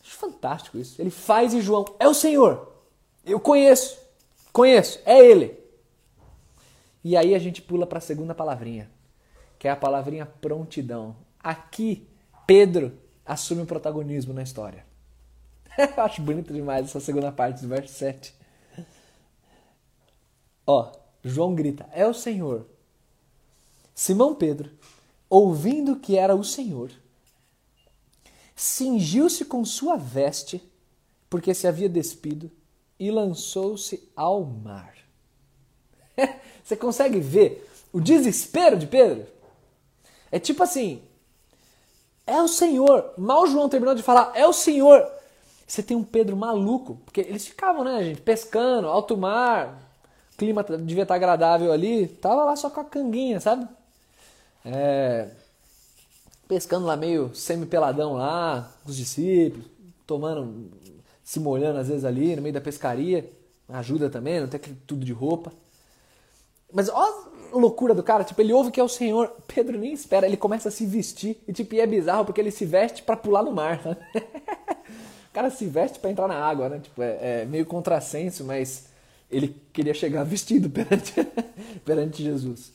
Acho 0.02 0.16
fantástico 0.16 0.78
isso. 0.78 1.02
Ele 1.02 1.10
faz 1.10 1.54
em 1.54 1.62
João, 1.62 1.86
é 2.00 2.08
o 2.08 2.14
Senhor. 2.14 2.74
Eu 3.26 3.40
conheço, 3.40 4.00
conheço, 4.52 5.00
é 5.06 5.20
Ele. 5.20 5.60
E 7.04 7.16
aí 7.16 7.36
a 7.36 7.40
gente 7.40 7.62
pula 7.62 7.86
para 7.86 8.00
a 8.00 8.02
segunda 8.02 8.34
palavrinha, 8.34 8.90
que 9.58 9.68
é 9.68 9.72
a 9.72 9.76
palavrinha 9.76 10.26
prontidão. 10.26 11.16
Aqui, 11.42 12.08
Pedro 12.46 12.98
assume 13.26 13.62
o 13.62 13.66
protagonismo 13.66 14.34
na 14.34 14.44
história. 14.44 14.86
Eu 15.78 16.04
acho 16.04 16.22
bonito 16.22 16.54
demais 16.54 16.88
essa 16.88 17.00
segunda 17.00 17.32
parte 17.32 17.62
do 17.62 17.68
verso 17.68 17.94
7. 17.94 18.34
Ó, 20.66 20.92
João 21.24 21.56
grita: 21.56 21.88
É 21.94 22.06
o 22.06 22.14
Senhor. 22.14 22.66
Simão 23.94 24.34
Pedro, 24.34 24.72
ouvindo 25.30 25.98
que 25.98 26.18
era 26.18 26.36
o 26.36 26.44
Senhor, 26.44 26.92
cingiu-se 28.56 29.46
com 29.46 29.64
sua 29.64 29.96
veste, 29.96 30.62
porque 31.30 31.54
se 31.54 31.68
havia 31.68 31.88
despido, 31.88 32.52
e 33.00 33.10
lançou-se 33.12 34.10
ao 34.16 34.44
mar. 34.44 34.96
Você 36.64 36.76
consegue 36.76 37.20
ver 37.20 37.70
o 37.94 38.02
desespero 38.02 38.78
de 38.78 38.88
Pedro? 38.88 39.26
É 40.32 40.40
tipo 40.40 40.62
assim: 40.64 41.02
é 42.28 42.42
o 42.42 42.48
Senhor. 42.48 43.14
Mal 43.18 43.48
João 43.48 43.70
terminou 43.70 43.96
de 43.96 44.04
falar, 44.04 44.34
é 44.36 44.46
o 44.46 44.54
Senhor. 44.54 45.10
Você 45.66 45.84
tem 45.84 45.96
um 45.96 46.04
Pedro 46.04 46.36
maluco, 46.36 47.00
porque 47.06 47.22
eles 47.22 47.48
ficavam, 47.48 47.84
né, 47.84 48.04
gente, 48.04 48.22
pescando, 48.22 48.88
alto 48.88 49.16
mar, 49.16 49.90
clima 50.36 50.64
devia 50.64 51.04
estar 51.04 51.16
agradável 51.16 51.72
ali, 51.72 52.08
tava 52.08 52.44
lá 52.44 52.56
só 52.56 52.70
com 52.70 52.80
a 52.80 52.86
canguinha, 52.86 53.40
sabe? 53.40 53.68
É... 54.64 55.30
pescando 56.48 56.86
lá 56.86 56.96
meio 56.98 57.34
semi-peladão 57.34 58.14
lá, 58.14 58.72
com 58.84 58.90
os 58.90 58.98
discípulos, 58.98 59.66
tomando, 60.06 60.72
se 61.24 61.40
molhando 61.40 61.80
às 61.80 61.88
vezes 61.88 62.06
ali 62.06 62.36
no 62.36 62.42
meio 62.42 62.54
da 62.54 62.62
pescaria. 62.62 63.32
Ajuda 63.68 64.10
também, 64.10 64.40
não 64.40 64.48
tem 64.48 64.60
tudo 64.88 65.06
de 65.06 65.14
roupa. 65.14 65.54
Mas 66.74 66.90
ó 66.90 67.30
a 67.54 67.58
loucura 67.58 67.94
do 67.94 68.04
cara, 68.04 68.24
tipo, 68.24 68.40
ele 68.42 68.54
ouve 68.54 68.72
que 68.72 68.80
é 68.80 68.84
o 68.84 68.90
Senhor, 68.90 69.32
Pedro 69.48 69.78
nem 69.78 69.94
espera, 69.94 70.28
ele 70.28 70.38
começa 70.38 70.70
a 70.70 70.72
se 70.72 70.86
vestir, 70.86 71.38
e 71.48 71.54
tipo, 71.54 71.74
e 71.76 71.80
é 71.80 71.88
bizarro 71.88 72.26
porque 72.26 72.40
ele 72.40 72.52
se 72.52 72.66
veste 72.66 73.04
para 73.04 73.18
pular 73.18 73.44
no 73.44 73.52
mar, 73.52 73.82
né? 73.86 73.98
O 75.30 75.32
cara 75.32 75.52
se 75.52 75.68
veste 75.68 76.00
para 76.00 76.10
entrar 76.10 76.28
na 76.28 76.36
água, 76.36 76.68
né? 76.68 76.80
Tipo, 76.80 77.04
é, 77.04 77.42
é 77.42 77.46
meio 77.46 77.64
contrassenso, 77.64 78.44
mas 78.44 78.88
ele 79.30 79.56
queria 79.72 79.94
chegar 79.94 80.24
vestido 80.26 80.70
perante, 80.72 81.14
perante 81.86 82.24
Jesus. 82.24 82.72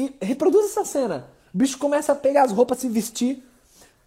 E 0.00 0.14
reproduz 0.24 0.64
essa 0.64 0.84
cena. 0.84 1.28
O 1.54 1.58
bicho 1.58 1.76
começa 1.76 2.12
a 2.12 2.14
pegar 2.14 2.44
as 2.44 2.52
roupas, 2.52 2.78
se 2.78 2.88
vestir, 2.88 3.44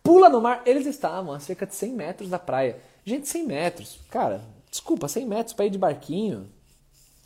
pula 0.02 0.28
no 0.28 0.42
mar. 0.42 0.64
Eles 0.66 0.88
estavam 0.88 1.34
a 1.34 1.40
cerca 1.40 1.68
de 1.68 1.76
100 1.76 1.94
metros 1.94 2.30
da 2.30 2.40
praia. 2.40 2.80
Gente, 3.06 3.28
100 3.28 3.46
metros. 3.46 4.00
Cara, 4.10 4.42
desculpa, 4.72 5.08
100 5.08 5.28
metros 5.28 5.54
para 5.54 5.66
ir 5.66 5.70
de 5.70 5.78
barquinho. 5.78 6.50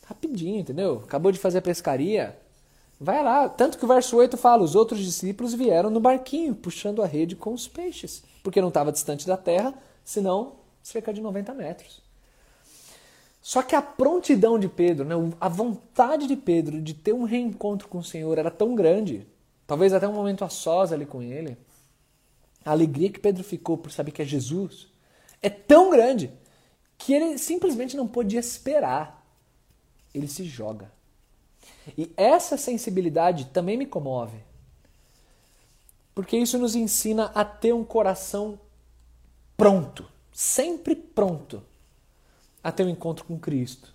Rapidinho, 0.04 0.60
entendeu? 0.60 1.02
Acabou 1.04 1.32
de 1.32 1.38
fazer 1.38 1.58
a 1.58 1.62
pescaria. 1.62 2.38
Vai 3.00 3.22
lá. 3.22 3.48
Tanto 3.48 3.78
que 3.78 3.84
o 3.84 3.88
verso 3.88 4.16
8 4.16 4.36
fala: 4.36 4.62
os 4.62 4.74
outros 4.74 5.00
discípulos 5.00 5.54
vieram 5.54 5.88
no 5.88 6.00
barquinho, 6.00 6.54
puxando 6.54 7.02
a 7.02 7.06
rede 7.06 7.36
com 7.36 7.54
os 7.54 7.66
peixes. 7.66 8.22
Porque 8.42 8.60
não 8.60 8.68
estava 8.68 8.92
distante 8.92 9.26
da 9.26 9.36
terra, 9.36 9.74
senão 10.04 10.56
cerca 10.82 11.12
de 11.12 11.22
90 11.22 11.54
metros. 11.54 12.02
Só 13.40 13.62
que 13.62 13.74
a 13.74 13.82
prontidão 13.82 14.58
de 14.58 14.68
Pedro, 14.68 15.04
né, 15.04 15.14
a 15.40 15.48
vontade 15.48 16.26
de 16.26 16.36
Pedro 16.36 16.82
de 16.82 16.92
ter 16.92 17.12
um 17.12 17.24
reencontro 17.24 17.88
com 17.88 17.98
o 17.98 18.04
Senhor 18.04 18.36
era 18.36 18.50
tão 18.50 18.74
grande, 18.74 19.26
talvez 19.66 19.92
até 19.92 20.06
um 20.06 20.12
momento 20.12 20.44
a 20.44 20.48
sós 20.48 20.92
ali 20.92 21.06
com 21.06 21.22
ele, 21.22 21.56
a 22.64 22.72
alegria 22.72 23.10
que 23.10 23.20
Pedro 23.20 23.42
ficou 23.44 23.78
por 23.78 23.90
saber 23.90 24.10
que 24.10 24.22
é 24.22 24.24
Jesus 24.24 24.88
é 25.40 25.48
tão 25.48 25.90
grande 25.90 26.30
que 26.96 27.12
ele 27.12 27.38
simplesmente 27.38 27.96
não 27.96 28.08
podia 28.08 28.40
esperar. 28.40 29.24
Ele 30.12 30.26
se 30.26 30.44
joga. 30.44 30.90
E 31.96 32.12
essa 32.16 32.56
sensibilidade 32.56 33.46
também 33.46 33.76
me 33.76 33.86
comove. 33.86 34.38
Porque 36.14 36.36
isso 36.36 36.58
nos 36.58 36.74
ensina 36.74 37.26
a 37.26 37.44
ter 37.44 37.72
um 37.72 37.84
coração 37.84 38.58
pronto, 39.56 40.10
sempre 40.32 40.96
pronto 40.96 41.62
a 42.62 42.72
ter 42.72 42.84
um 42.84 42.88
encontro 42.88 43.24
com 43.24 43.38
Cristo, 43.38 43.92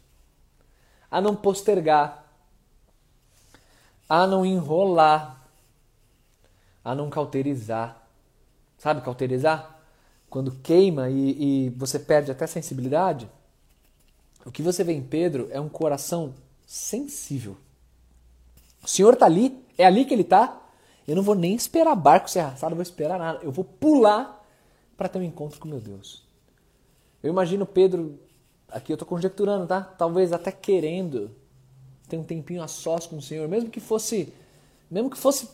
a 1.09 1.21
não 1.21 1.35
postergar, 1.35 2.23
a 4.07 4.27
não 4.27 4.45
enrolar, 4.45 5.47
a 6.83 6.93
não 6.93 7.09
cauterizar. 7.09 8.01
Sabe 8.77 9.01
cauterizar? 9.01 9.79
Quando 10.29 10.51
queima 10.51 11.09
e, 11.09 11.67
e 11.67 11.69
você 11.69 11.97
perde 11.99 12.31
até 12.31 12.45
sensibilidade. 12.47 13.29
O 14.45 14.51
que 14.51 14.61
você 14.61 14.83
vê 14.83 14.93
em 14.93 15.03
Pedro 15.03 15.47
é 15.51 15.59
um 15.59 15.69
coração 15.69 16.33
sensível. 16.65 17.55
O 18.83 18.87
Senhor 18.87 19.13
está 19.13 19.25
ali, 19.25 19.63
é 19.77 19.85
ali 19.85 20.03
que 20.03 20.13
ele 20.13 20.23
está. 20.23 20.61
Eu 21.07 21.15
não 21.15 21.23
vou 21.23 21.35
nem 21.35 21.55
esperar 21.55 21.95
barco 21.95 22.29
ser 22.29 22.39
arrastado, 22.39 22.71
não 22.71 22.77
vou 22.77 22.83
esperar 22.83 23.17
nada. 23.17 23.39
Eu 23.41 23.51
vou 23.51 23.63
pular 23.63 24.43
para 24.97 25.07
ter 25.07 25.19
um 25.19 25.23
encontro 25.23 25.59
com 25.59 25.67
meu 25.67 25.79
Deus. 25.79 26.23
Eu 27.21 27.29
imagino 27.29 27.65
Pedro, 27.65 28.19
aqui 28.73 28.91
eu 28.91 28.95
estou 28.95 29.07
conjecturando, 29.07 29.67
tá? 29.67 29.81
Talvez 29.81 30.33
até 30.33 30.51
querendo 30.51 31.31
ter 32.09 32.17
um 32.17 32.23
tempinho 32.23 32.61
a 32.61 32.67
sós 32.67 33.07
com 33.07 33.17
o 33.17 33.21
Senhor, 33.21 33.47
mesmo 33.47 33.69
que 33.69 33.79
fosse, 33.79 34.33
mesmo 34.89 35.09
que 35.09 35.17
fosse 35.17 35.47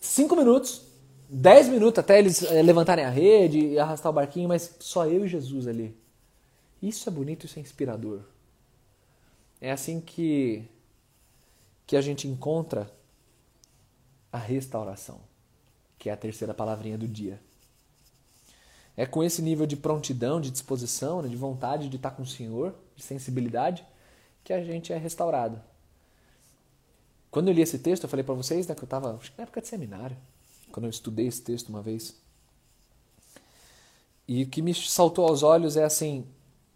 cinco 0.00 0.34
minutos, 0.34 0.82
dez 1.28 1.68
minutos 1.68 1.98
até 1.98 2.18
eles 2.18 2.42
eh, 2.42 2.62
levantarem 2.62 3.04
a 3.04 3.10
rede 3.10 3.58
e 3.58 3.78
arrastar 3.78 4.10
o 4.10 4.14
barquinho, 4.14 4.48
mas 4.48 4.74
só 4.80 5.06
eu 5.06 5.24
e 5.24 5.28
Jesus 5.28 5.68
ali. 5.68 5.96
Isso 6.82 7.08
é 7.08 7.12
bonito, 7.12 7.46
isso 7.46 7.58
é 7.58 7.62
inspirador. 7.62 8.20
É 9.60 9.70
assim 9.70 10.00
que 10.00 10.68
que 11.86 11.96
a 11.96 12.00
gente 12.00 12.26
encontra 12.26 12.90
a 14.32 14.38
restauração, 14.38 15.20
que 15.98 16.08
é 16.08 16.12
a 16.12 16.16
terceira 16.16 16.54
palavrinha 16.54 16.96
do 16.96 17.06
dia. 17.06 17.38
É 18.96 19.04
com 19.04 19.22
esse 19.24 19.42
nível 19.42 19.66
de 19.66 19.76
prontidão, 19.76 20.40
de 20.40 20.50
disposição, 20.50 21.22
né, 21.22 21.28
de 21.28 21.36
vontade 21.36 21.88
de 21.88 21.96
estar 21.96 22.12
com 22.12 22.22
o 22.22 22.26
Senhor, 22.26 22.74
de 22.94 23.02
sensibilidade, 23.02 23.84
que 24.44 24.52
a 24.52 24.62
gente 24.62 24.92
é 24.92 24.96
restaurado. 24.96 25.60
Quando 27.30 27.48
eu 27.48 27.54
li 27.54 27.62
esse 27.62 27.78
texto, 27.78 28.04
eu 28.04 28.08
falei 28.08 28.24
para 28.24 28.34
vocês 28.34 28.66
né, 28.66 28.74
que 28.74 28.82
eu 28.82 28.86
estava, 28.86 29.18
na 29.36 29.42
época 29.42 29.60
de 29.60 29.66
seminário, 29.66 30.16
quando 30.70 30.84
eu 30.84 30.90
estudei 30.90 31.26
esse 31.26 31.42
texto 31.42 31.68
uma 31.68 31.82
vez. 31.82 32.14
E 34.28 34.44
o 34.44 34.46
que 34.46 34.62
me 34.62 34.72
saltou 34.72 35.26
aos 35.26 35.42
olhos 35.42 35.76
é 35.76 35.84
assim, 35.84 36.24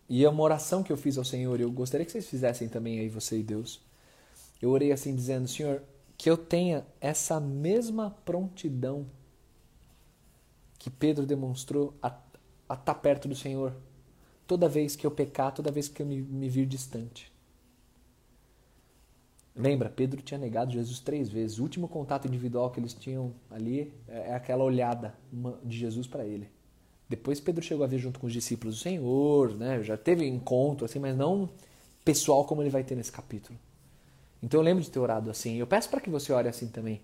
e 0.08 0.24
é 0.24 0.28
uma 0.28 0.42
oração 0.42 0.82
que 0.82 0.92
eu 0.92 0.96
fiz 0.96 1.16
ao 1.16 1.24
Senhor, 1.24 1.60
eu 1.60 1.70
gostaria 1.70 2.04
que 2.04 2.10
vocês 2.10 2.26
fizessem 2.26 2.68
também 2.68 2.98
aí, 2.98 3.08
você 3.08 3.38
e 3.38 3.42
Deus. 3.42 3.80
Eu 4.60 4.70
orei 4.70 4.90
assim, 4.90 5.14
dizendo: 5.14 5.46
Senhor, 5.46 5.82
que 6.16 6.28
eu 6.28 6.36
tenha 6.36 6.84
essa 7.00 7.38
mesma 7.38 8.10
prontidão 8.24 9.06
que 10.78 10.90
Pedro 10.90 11.26
demonstrou 11.26 11.94
a, 12.02 12.08
a 12.68 12.74
estar 12.74 12.76
tá 12.76 12.94
perto 12.94 13.28
do 13.28 13.34
Senhor, 13.34 13.74
toda 14.46 14.68
vez 14.68 14.94
que 14.94 15.06
eu 15.06 15.10
pecar, 15.10 15.52
toda 15.52 15.72
vez 15.72 15.88
que 15.88 16.00
eu 16.00 16.06
me, 16.06 16.22
me 16.22 16.48
vir 16.48 16.66
distante. 16.66 17.32
Lembra, 19.54 19.90
Pedro 19.90 20.22
tinha 20.22 20.38
negado 20.38 20.72
Jesus 20.72 21.00
três 21.00 21.28
vezes. 21.28 21.58
O 21.58 21.64
último 21.64 21.88
contato 21.88 22.28
individual 22.28 22.70
que 22.70 22.78
eles 22.78 22.94
tinham 22.94 23.34
ali 23.50 23.92
é, 24.06 24.30
é 24.30 24.34
aquela 24.34 24.62
olhada 24.62 25.14
de 25.64 25.76
Jesus 25.76 26.06
para 26.06 26.24
ele. 26.24 26.48
Depois 27.08 27.40
Pedro 27.40 27.64
chegou 27.64 27.82
a 27.82 27.88
ver 27.88 27.98
junto 27.98 28.20
com 28.20 28.28
os 28.28 28.32
discípulos 28.32 28.76
o 28.76 28.82
Senhor, 28.82 29.56
né? 29.56 29.82
Já 29.82 29.96
teve 29.96 30.24
encontro 30.26 30.84
assim, 30.84 31.00
mas 31.00 31.16
não 31.16 31.48
pessoal 32.04 32.44
como 32.44 32.62
ele 32.62 32.70
vai 32.70 32.84
ter 32.84 32.94
nesse 32.94 33.10
capítulo. 33.10 33.58
Então 34.40 34.60
eu 34.60 34.64
lembro 34.64 34.84
de 34.84 34.90
ter 34.90 34.98
orado 35.00 35.28
assim. 35.30 35.56
Eu 35.56 35.66
peço 35.66 35.90
para 35.90 36.00
que 36.00 36.08
você 36.08 36.32
ore 36.32 36.48
assim 36.48 36.68
também. 36.68 37.00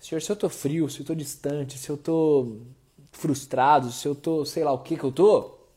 Senhor, 0.00 0.20
se 0.20 0.30
eu 0.30 0.34
estou 0.34 0.50
frio, 0.50 0.88
se 0.88 0.98
eu 0.98 1.02
estou 1.02 1.16
distante, 1.16 1.78
se 1.78 1.88
eu 1.88 1.96
estou 1.96 2.62
frustrado, 3.12 3.90
se 3.90 4.06
eu 4.06 4.12
estou, 4.12 4.44
sei 4.44 4.64
lá 4.64 4.72
o 4.72 4.80
que 4.80 4.96
que 4.96 5.04
eu 5.04 5.10
estou, 5.10 5.68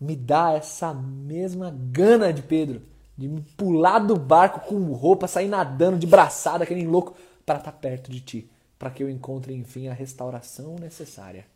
me 0.00 0.16
dá 0.16 0.52
essa 0.52 0.92
mesma 0.92 1.70
gana 1.70 2.32
de 2.32 2.42
Pedro, 2.42 2.82
de 3.16 3.28
me 3.28 3.40
pular 3.56 3.98
do 4.00 4.16
barco 4.16 4.60
com 4.68 4.92
roupa, 4.92 5.26
sair 5.26 5.48
nadando 5.48 5.98
de 5.98 6.06
braçada, 6.06 6.66
que 6.66 6.74
nem 6.74 6.86
louco, 6.86 7.14
para 7.44 7.58
estar 7.58 7.72
tá 7.72 7.78
perto 7.78 8.10
de 8.10 8.20
ti, 8.20 8.50
para 8.78 8.90
que 8.90 9.02
eu 9.02 9.08
encontre, 9.08 9.54
enfim, 9.54 9.88
a 9.88 9.94
restauração 9.94 10.76
necessária. 10.76 11.46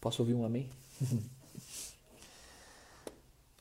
Posso 0.00 0.22
ouvir 0.22 0.34
um 0.34 0.44
amém? 0.44 0.68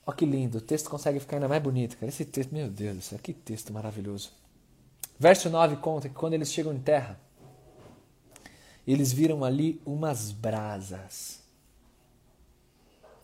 Olha 0.06 0.18
que 0.18 0.26
lindo, 0.26 0.58
o 0.58 0.62
texto 0.62 0.90
consegue 0.90 1.20
ficar 1.20 1.38
ainda 1.38 1.48
mais 1.48 1.62
bonito, 1.62 1.96
cara. 1.96 2.10
Esse 2.10 2.26
texto, 2.26 2.52
meu 2.52 2.68
Deus 2.68 2.96
do 2.96 3.02
céu, 3.02 3.20
que 3.20 3.32
texto 3.32 3.72
maravilhoso. 3.72 4.32
Verso 5.20 5.50
9 5.50 5.76
conta 5.76 6.08
que 6.08 6.16
quando 6.16 6.34
eles 6.34 6.50
chegam 6.52 6.74
em 6.74 6.80
terra, 6.80 7.20
eles 8.88 9.12
viram 9.12 9.44
ali 9.44 9.82
umas 9.86 10.32
brasas. 10.32 11.44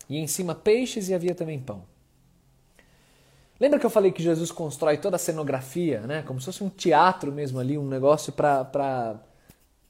E 0.08 0.18
em 0.18 0.26
cima 0.26 0.54
peixes 0.54 1.08
e 1.08 1.14
havia 1.14 1.34
também 1.34 1.58
pão. 1.58 1.82
Lembra 3.58 3.80
que 3.80 3.86
eu 3.86 3.90
falei 3.90 4.12
que 4.12 4.22
Jesus 4.22 4.52
constrói 4.52 4.98
toda 4.98 5.16
a 5.16 5.18
cenografia, 5.18 6.02
né? 6.02 6.22
Como 6.22 6.38
se 6.38 6.44
fosse 6.44 6.62
um 6.62 6.68
teatro 6.68 7.32
mesmo 7.32 7.58
ali, 7.58 7.78
um 7.78 7.88
negócio 7.88 8.30
para 8.30 9.18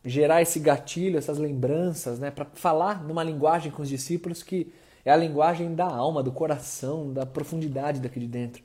gerar 0.05 0.40
esse 0.40 0.61
gatilho, 0.61 1.19
essas 1.19 1.37
lembranças, 1.37 2.21
né? 2.21 2.31
Para 2.31 2.45
falar 2.55 3.03
numa 3.03 3.25
linguagem 3.25 3.73
com 3.73 3.83
os 3.83 3.88
discípulos 3.88 4.45
que 4.45 4.73
é 5.05 5.11
a 5.11 5.16
linguagem 5.16 5.75
da 5.75 5.87
alma, 5.87 6.23
do 6.23 6.31
coração, 6.31 7.12
da 7.12 7.27
profundidade 7.27 8.01
daqui 8.01 8.21
de 8.21 8.29
dentro. 8.29 8.62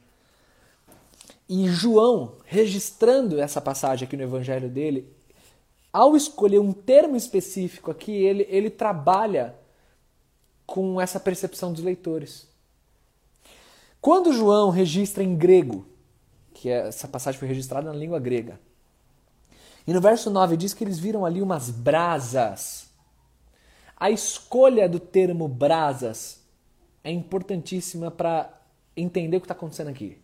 E 1.52 1.68
João, 1.68 2.38
registrando 2.46 3.38
essa 3.38 3.60
passagem 3.60 4.08
aqui 4.08 4.16
no 4.16 4.24
evangelho 4.24 4.70
dele, 4.70 5.14
ao 5.92 6.16
escolher 6.16 6.60
um 6.60 6.72
termo 6.72 7.18
específico 7.18 7.92
aqui, 7.92 8.14
ele, 8.14 8.48
ele 8.50 8.70
trabalha 8.70 9.54
com 10.66 11.02
essa 11.02 11.20
percepção 11.20 11.74
dos 11.74 11.84
leitores. 11.84 12.48
Quando 14.00 14.32
João 14.32 14.70
registra 14.70 15.22
em 15.22 15.36
grego, 15.36 15.86
que 16.54 16.70
é, 16.70 16.88
essa 16.88 17.10
passagem 17.10 17.38
foi 17.38 17.50
registrada 17.50 17.92
na 17.92 18.00
língua 18.00 18.18
grega, 18.20 18.58
e 19.86 19.92
no 19.92 20.00
verso 20.00 20.30
9 20.30 20.56
diz 20.56 20.74
que 20.74 20.86
eles 20.86 20.98
viram 20.98 21.26
ali 21.26 21.42
umas 21.42 21.70
brasas 21.70 22.90
a 24.02 24.10
escolha 24.10 24.90
do 24.90 25.00
termo 25.00 25.48
brasas 25.48 26.42
é 27.04 27.12
importantíssima 27.12 28.10
para 28.10 28.52
entender 28.98 29.38
o 29.38 29.40
que 29.40 29.46
está 29.46 29.54
acontecendo 29.54 29.90
aqui. 29.90 30.18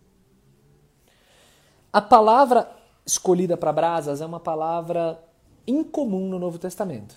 A 1.92 2.02
palavra 2.02 2.70
escolhida 3.06 3.56
para 3.56 3.72
brasas 3.72 4.22
é 4.22 4.26
uma 4.26 4.40
palavra 4.40 5.20
incomum 5.66 6.28
no 6.28 6.38
Novo 6.38 6.60
Testamento. 6.60 7.16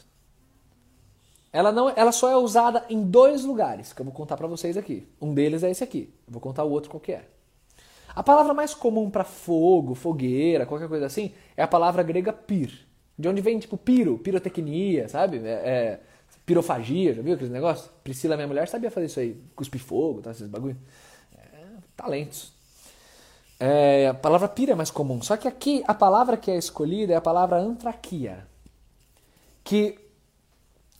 Ela, 1.52 1.72
não, 1.72 1.90
ela 1.90 2.12
só 2.12 2.30
é 2.30 2.36
usada 2.36 2.84
em 2.88 3.02
dois 3.02 3.44
lugares, 3.44 3.92
que 3.92 4.00
eu 4.00 4.04
vou 4.04 4.14
contar 4.14 4.36
para 4.36 4.46
vocês 4.46 4.76
aqui. 4.76 5.08
Um 5.20 5.34
deles 5.34 5.64
é 5.64 5.70
esse 5.70 5.82
aqui. 5.82 6.14
Eu 6.26 6.32
vou 6.32 6.40
contar 6.40 6.62
o 6.62 6.70
outro 6.70 6.90
qual 6.90 7.00
que 7.00 7.12
é. 7.12 7.28
A 8.14 8.22
palavra 8.22 8.54
mais 8.54 8.74
comum 8.74 9.10
para 9.10 9.24
fogo, 9.24 9.94
fogueira, 9.94 10.66
qualquer 10.66 10.88
coisa 10.88 11.06
assim, 11.06 11.32
é 11.56 11.62
a 11.62 11.68
palavra 11.68 12.02
grega 12.02 12.32
pir. 12.32 12.86
De 13.18 13.28
onde 13.28 13.40
vem, 13.40 13.58
tipo, 13.58 13.76
piro, 13.76 14.18
pirotecnia, 14.18 15.08
sabe? 15.08 15.38
É, 15.38 15.50
é, 15.50 16.00
pirofagia, 16.46 17.14
já 17.14 17.22
viu 17.22 17.34
aqueles 17.34 17.52
negócios? 17.52 17.90
Priscila, 18.02 18.36
minha 18.36 18.48
mulher, 18.48 18.68
sabia 18.68 18.90
fazer 18.90 19.06
isso 19.06 19.20
aí, 19.20 19.40
cuspir 19.54 19.80
fogo, 19.80 20.22
tá, 20.22 20.30
esses 20.30 20.48
bagulho. 20.48 20.76
É, 21.36 21.46
talentos. 21.96 22.52
É, 23.62 24.08
a 24.08 24.14
palavra 24.14 24.48
pira 24.48 24.72
é 24.72 24.74
mais 24.74 24.90
comum. 24.90 25.20
Só 25.20 25.36
que 25.36 25.46
aqui 25.46 25.84
a 25.86 25.92
palavra 25.92 26.38
que 26.38 26.50
é 26.50 26.56
escolhida 26.56 27.12
é 27.12 27.16
a 27.16 27.20
palavra 27.20 27.58
antraquia, 27.58 28.48
que 29.62 29.98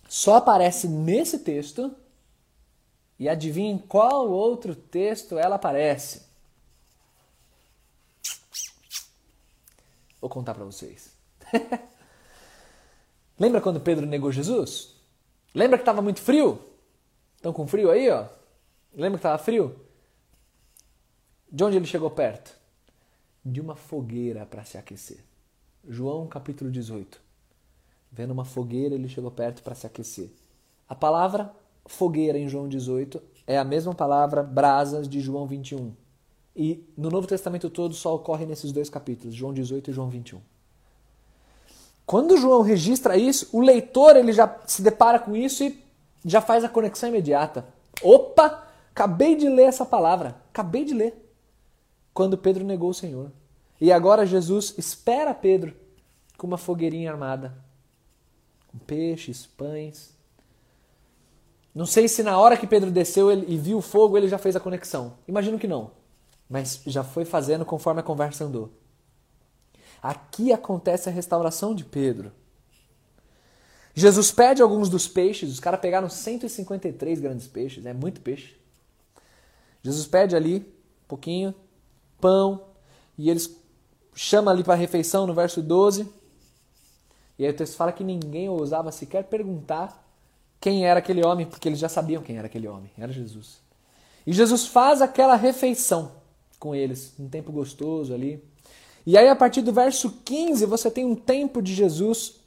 só 0.07 0.35
aparece 0.35 0.87
nesse 0.87 1.39
texto. 1.39 1.95
E 3.17 3.29
adivinhem 3.29 3.77
qual 3.77 4.31
outro 4.31 4.73
texto 4.73 5.37
ela 5.37 5.55
aparece? 5.55 6.23
Vou 10.19 10.29
contar 10.29 10.55
para 10.55 10.65
vocês. 10.65 11.11
Lembra 13.39 13.61
quando 13.61 13.79
Pedro 13.79 14.07
negou 14.07 14.31
Jesus? 14.31 14.95
Lembra 15.53 15.77
que 15.77 15.83
estava 15.83 16.01
muito 16.01 16.19
frio? 16.19 16.59
Estão 17.35 17.53
com 17.53 17.67
frio 17.67 17.91
aí, 17.91 18.09
ó? 18.09 18.25
Lembra 18.93 19.19
que 19.19 19.25
estava 19.25 19.37
frio? 19.37 19.79
De 21.51 21.65
onde 21.65 21.75
ele 21.75 21.85
chegou 21.85 22.09
perto? 22.09 22.55
De 23.43 23.59
uma 23.59 23.75
fogueira 23.75 24.45
para 24.45 24.63
se 24.63 24.77
aquecer. 24.77 25.17
João 25.85 26.25
capítulo 26.25 26.71
18. 26.71 27.19
Vendo 28.09 28.31
uma 28.31 28.45
fogueira, 28.45 28.95
ele 28.95 29.09
chegou 29.09 29.29
perto 29.29 29.61
para 29.61 29.75
se 29.75 29.85
aquecer. 29.85 30.31
A 30.87 30.95
palavra 30.95 31.53
fogueira 31.85 32.39
em 32.39 32.47
João 32.47 32.69
18 32.69 33.21
é 33.45 33.57
a 33.57 33.65
mesma 33.65 33.93
palavra 33.93 34.41
brasas 34.41 35.09
de 35.09 35.19
João 35.19 35.45
21. 35.45 35.91
E 36.55 36.85
no 36.95 37.09
Novo 37.09 37.27
Testamento 37.27 37.69
todo 37.69 37.93
só 37.93 38.15
ocorre 38.15 38.45
nesses 38.45 38.71
dois 38.71 38.89
capítulos, 38.89 39.35
João 39.35 39.53
18 39.53 39.91
e 39.91 39.93
João 39.93 40.09
21. 40.09 40.39
Quando 42.05 42.37
João 42.37 42.61
registra 42.61 43.17
isso, 43.17 43.49
o 43.51 43.59
leitor 43.59 44.15
ele 44.15 44.31
já 44.31 44.57
se 44.65 44.81
depara 44.81 45.19
com 45.19 45.35
isso 45.35 45.65
e 45.65 45.83
já 46.23 46.39
faz 46.39 46.63
a 46.63 46.69
conexão 46.69 47.09
imediata. 47.09 47.65
Opa, 48.01 48.67
acabei 48.91 49.35
de 49.35 49.49
ler 49.49 49.63
essa 49.63 49.85
palavra, 49.85 50.37
acabei 50.49 50.85
de 50.85 50.93
ler 50.93 51.20
quando 52.13 52.37
Pedro 52.37 52.63
negou 52.63 52.89
o 52.89 52.93
Senhor. 52.93 53.31
E 53.79 53.91
agora 53.91 54.25
Jesus 54.25 54.75
espera 54.77 55.33
Pedro 55.33 55.75
com 56.37 56.47
uma 56.47 56.57
fogueirinha 56.57 57.11
armada, 57.11 57.57
com 58.67 58.77
peixes, 58.77 59.45
pães. 59.45 60.15
Não 61.73 61.85
sei 61.85 62.07
se 62.07 62.21
na 62.21 62.37
hora 62.37 62.57
que 62.57 62.67
Pedro 62.67 62.91
desceu 62.91 63.31
e 63.31 63.57
viu 63.57 63.77
o 63.77 63.81
fogo 63.81 64.17
ele 64.17 64.27
já 64.27 64.37
fez 64.37 64.55
a 64.55 64.59
conexão. 64.59 65.17
Imagino 65.27 65.57
que 65.57 65.67
não. 65.67 65.91
Mas 66.49 66.81
já 66.85 67.03
foi 67.03 67.25
fazendo 67.25 67.65
conforme 67.65 68.01
a 68.01 68.03
conversa 68.03 68.43
andou. 68.43 68.71
Aqui 70.01 70.51
acontece 70.51 71.07
a 71.07 71.11
restauração 71.11 71.73
de 71.73 71.85
Pedro. 71.85 72.31
Jesus 73.93 74.31
pede 74.31 74.61
alguns 74.61 74.89
dos 74.89 75.07
peixes, 75.07 75.51
os 75.51 75.59
caras 75.59 75.79
pegaram 75.79 76.09
153 76.09 77.19
grandes 77.19 77.47
peixes, 77.47 77.85
é 77.85 77.93
muito 77.93 78.21
peixe. 78.21 78.55
Jesus 79.83 80.07
pede 80.07 80.35
ali 80.35 80.57
um 81.03 81.07
pouquinho, 81.07 81.53
pão, 82.21 82.63
e 83.17 83.29
eles 83.29 83.59
chamam 84.15 84.53
ali 84.53 84.63
para 84.63 84.73
a 84.73 84.77
refeição 84.77 85.27
no 85.27 85.33
verso 85.33 85.61
12. 85.61 86.07
E 87.37 87.45
aí 87.45 87.51
o 87.51 87.55
texto 87.55 87.75
fala 87.75 87.91
que 87.91 88.03
ninguém 88.03 88.47
ousava 88.47 88.91
sequer 88.91 89.23
perguntar 89.25 90.01
quem 90.59 90.85
era 90.85 90.99
aquele 90.99 91.25
homem, 91.25 91.45
porque 91.45 91.67
eles 91.67 91.79
já 91.79 91.89
sabiam 91.89 92.21
quem 92.21 92.37
era 92.37 92.45
aquele 92.45 92.67
homem, 92.67 92.91
era 92.97 93.11
Jesus. 93.11 93.59
E 94.25 94.31
Jesus 94.31 94.67
faz 94.67 95.01
aquela 95.01 95.35
refeição 95.35 96.11
com 96.59 96.75
eles, 96.75 97.13
um 97.19 97.27
tempo 97.27 97.51
gostoso 97.51 98.13
ali. 98.13 98.43
E 99.05 99.17
aí, 99.17 99.27
a 99.27 99.35
partir 99.35 99.63
do 99.63 99.73
verso 99.73 100.21
15, 100.23 100.65
você 100.67 100.91
tem 100.91 101.03
um 101.03 101.15
tempo 101.15 101.59
de 101.59 101.73
Jesus 101.73 102.39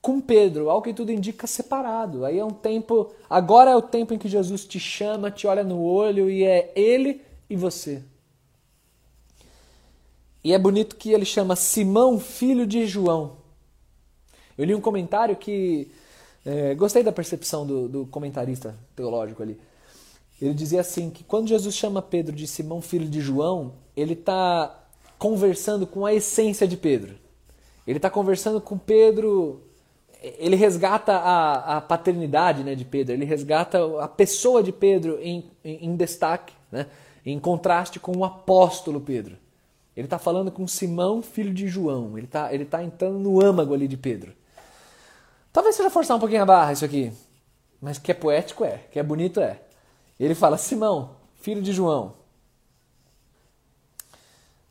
com 0.00 0.20
Pedro, 0.20 0.70
ao 0.70 0.80
que 0.80 0.94
tudo 0.94 1.12
indica 1.12 1.46
separado. 1.46 2.24
Aí 2.24 2.38
é 2.38 2.44
um 2.44 2.50
tempo. 2.50 3.12
Agora 3.28 3.72
é 3.72 3.76
o 3.76 3.82
tempo 3.82 4.14
em 4.14 4.18
que 4.18 4.28
Jesus 4.28 4.64
te 4.64 4.80
chama, 4.80 5.30
te 5.30 5.46
olha 5.46 5.62
no 5.62 5.82
olho 5.82 6.30
e 6.30 6.44
é 6.44 6.72
ele 6.74 7.20
e 7.50 7.56
você. 7.56 8.02
E 10.46 10.52
é 10.52 10.58
bonito 10.60 10.94
que 10.94 11.10
ele 11.10 11.24
chama 11.24 11.56
Simão, 11.56 12.20
filho 12.20 12.68
de 12.68 12.86
João. 12.86 13.38
Eu 14.56 14.64
li 14.64 14.76
um 14.76 14.80
comentário 14.80 15.34
que. 15.34 15.90
É, 16.44 16.72
gostei 16.76 17.02
da 17.02 17.10
percepção 17.10 17.66
do, 17.66 17.88
do 17.88 18.06
comentarista 18.06 18.78
teológico 18.94 19.42
ali. 19.42 19.58
Ele 20.40 20.54
dizia 20.54 20.82
assim: 20.82 21.10
que 21.10 21.24
quando 21.24 21.48
Jesus 21.48 21.74
chama 21.74 22.00
Pedro 22.00 22.32
de 22.32 22.46
Simão, 22.46 22.80
filho 22.80 23.08
de 23.08 23.20
João, 23.20 23.72
ele 23.96 24.12
está 24.12 24.86
conversando 25.18 25.84
com 25.84 26.06
a 26.06 26.14
essência 26.14 26.68
de 26.68 26.76
Pedro. 26.76 27.16
Ele 27.84 27.98
está 27.98 28.08
conversando 28.08 28.60
com 28.60 28.78
Pedro. 28.78 29.62
Ele 30.22 30.54
resgata 30.54 31.12
a, 31.12 31.78
a 31.78 31.80
paternidade 31.80 32.62
né, 32.62 32.76
de 32.76 32.84
Pedro, 32.84 33.14
ele 33.14 33.24
resgata 33.24 33.80
a 34.00 34.06
pessoa 34.06 34.62
de 34.62 34.70
Pedro 34.70 35.18
em, 35.20 35.50
em, 35.64 35.86
em 35.86 35.96
destaque, 35.96 36.54
né, 36.70 36.86
em 37.24 37.36
contraste 37.36 37.98
com 37.98 38.16
o 38.16 38.24
apóstolo 38.24 39.00
Pedro. 39.00 39.44
Ele 39.96 40.06
está 40.06 40.18
falando 40.18 40.52
com 40.52 40.66
Simão, 40.68 41.22
filho 41.22 41.54
de 41.54 41.66
João. 41.66 42.18
Ele 42.18 42.26
está 42.26 42.52
ele 42.52 42.66
tá 42.66 42.82
entrando 42.84 43.18
no 43.18 43.42
âmago 43.42 43.72
ali 43.72 43.88
de 43.88 43.96
Pedro. 43.96 44.34
Talvez 45.52 45.74
seja 45.74 45.88
forçar 45.88 46.16
um 46.16 46.20
pouquinho 46.20 46.42
a 46.42 46.46
barra 46.46 46.74
isso 46.74 46.84
aqui. 46.84 47.10
Mas 47.80 47.98
que 47.98 48.10
é 48.10 48.14
poético 48.14 48.64
é, 48.64 48.78
que 48.90 48.98
é 48.98 49.02
bonito 49.02 49.40
é. 49.40 49.62
Ele 50.20 50.34
fala: 50.34 50.58
Simão, 50.58 51.16
filho 51.36 51.62
de 51.62 51.72
João, 51.72 52.14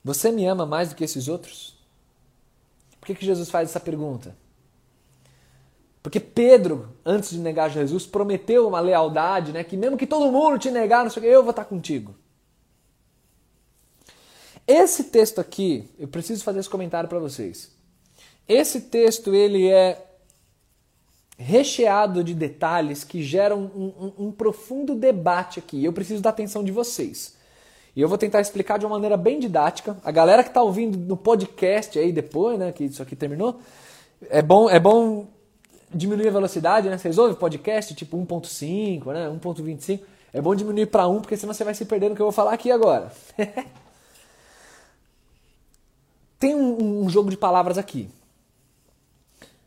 você 0.03 0.31
me 0.31 0.45
ama 0.45 0.65
mais 0.65 0.89
do 0.89 0.95
que 0.95 1.03
esses 1.03 1.27
outros? 1.27 1.75
Por 2.99 3.07
que, 3.07 3.15
que 3.15 3.25
Jesus 3.25 3.49
faz 3.49 3.69
essa 3.69 3.79
pergunta? 3.79 4.35
Porque 6.03 6.19
Pedro, 6.19 6.95
antes 7.03 7.31
de 7.31 7.39
negar 7.39 7.71
Jesus, 7.71 8.05
prometeu 8.05 8.67
uma 8.67 8.79
lealdade, 8.79 9.51
né? 9.51 9.63
Que 9.63 9.75
mesmo 9.75 9.97
que 9.97 10.05
todo 10.05 10.31
mundo 10.31 10.59
te 10.59 10.69
negar, 10.69 11.03
não 11.03 11.09
sei 11.09 11.19
o 11.19 11.25
que, 11.25 11.31
eu 11.31 11.41
vou 11.41 11.49
estar 11.49 11.65
contigo. 11.65 12.15
Esse 14.67 15.05
texto 15.05 15.39
aqui, 15.39 15.89
eu 15.99 16.07
preciso 16.07 16.43
fazer 16.43 16.59
esse 16.59 16.69
comentário 16.69 17.07
para 17.07 17.19
vocês. 17.19 17.71
Esse 18.47 18.81
texto 18.81 19.33
ele 19.33 19.69
é 19.69 20.03
recheado 21.37 22.23
de 22.23 22.33
detalhes 22.33 23.03
que 23.03 23.21
geram 23.21 23.59
um, 23.59 23.85
um, 23.85 24.27
um, 24.27 24.31
profundo 24.31 24.95
debate 24.95 25.59
aqui. 25.59 25.83
Eu 25.83 25.93
preciso 25.93 26.21
da 26.21 26.29
atenção 26.29 26.63
de 26.63 26.71
vocês. 26.71 27.35
E 27.95 28.01
eu 28.01 28.09
vou 28.09 28.17
tentar 28.17 28.41
explicar 28.41 28.79
de 28.79 28.85
uma 28.85 28.95
maneira 28.95 29.17
bem 29.17 29.39
didática. 29.39 29.97
A 30.03 30.11
galera 30.11 30.43
que 30.43 30.49
está 30.49 30.61
ouvindo 30.61 30.97
no 30.97 31.15
podcast 31.15 31.97
aí 31.97 32.11
depois, 32.11 32.57
né, 32.57 32.71
que 32.71 32.85
isso 32.85 33.01
aqui 33.01 33.15
terminou, 33.15 33.59
é 34.29 34.41
bom, 34.41 34.69
é 34.69 34.79
bom 34.79 35.27
diminuir 35.93 36.27
a 36.27 36.31
velocidade, 36.31 36.89
né? 36.89 36.97
Vocês 36.97 37.17
ouvem 37.17 37.35
podcast 37.35 37.93
tipo 37.93 38.17
1.5, 38.17 39.13
né, 39.13 39.29
1.25. 39.29 40.01
É 40.33 40.41
bom 40.41 40.53
diminuir 40.53 40.87
para 40.87 41.07
1, 41.07 41.21
porque 41.21 41.37
senão 41.37 41.53
você 41.53 41.63
vai 41.63 41.73
se 41.73 41.85
perder 41.85 42.09
no 42.09 42.15
que 42.15 42.21
eu 42.21 42.25
vou 42.25 42.33
falar 42.33 42.53
aqui 42.53 42.69
agora. 42.69 43.11
Tem 46.37 46.53
um, 46.53 47.03
um 47.03 47.04
jogo 47.15 47.29
de 47.29 47.37
palavras 47.37 47.77
aqui. 47.77 48.09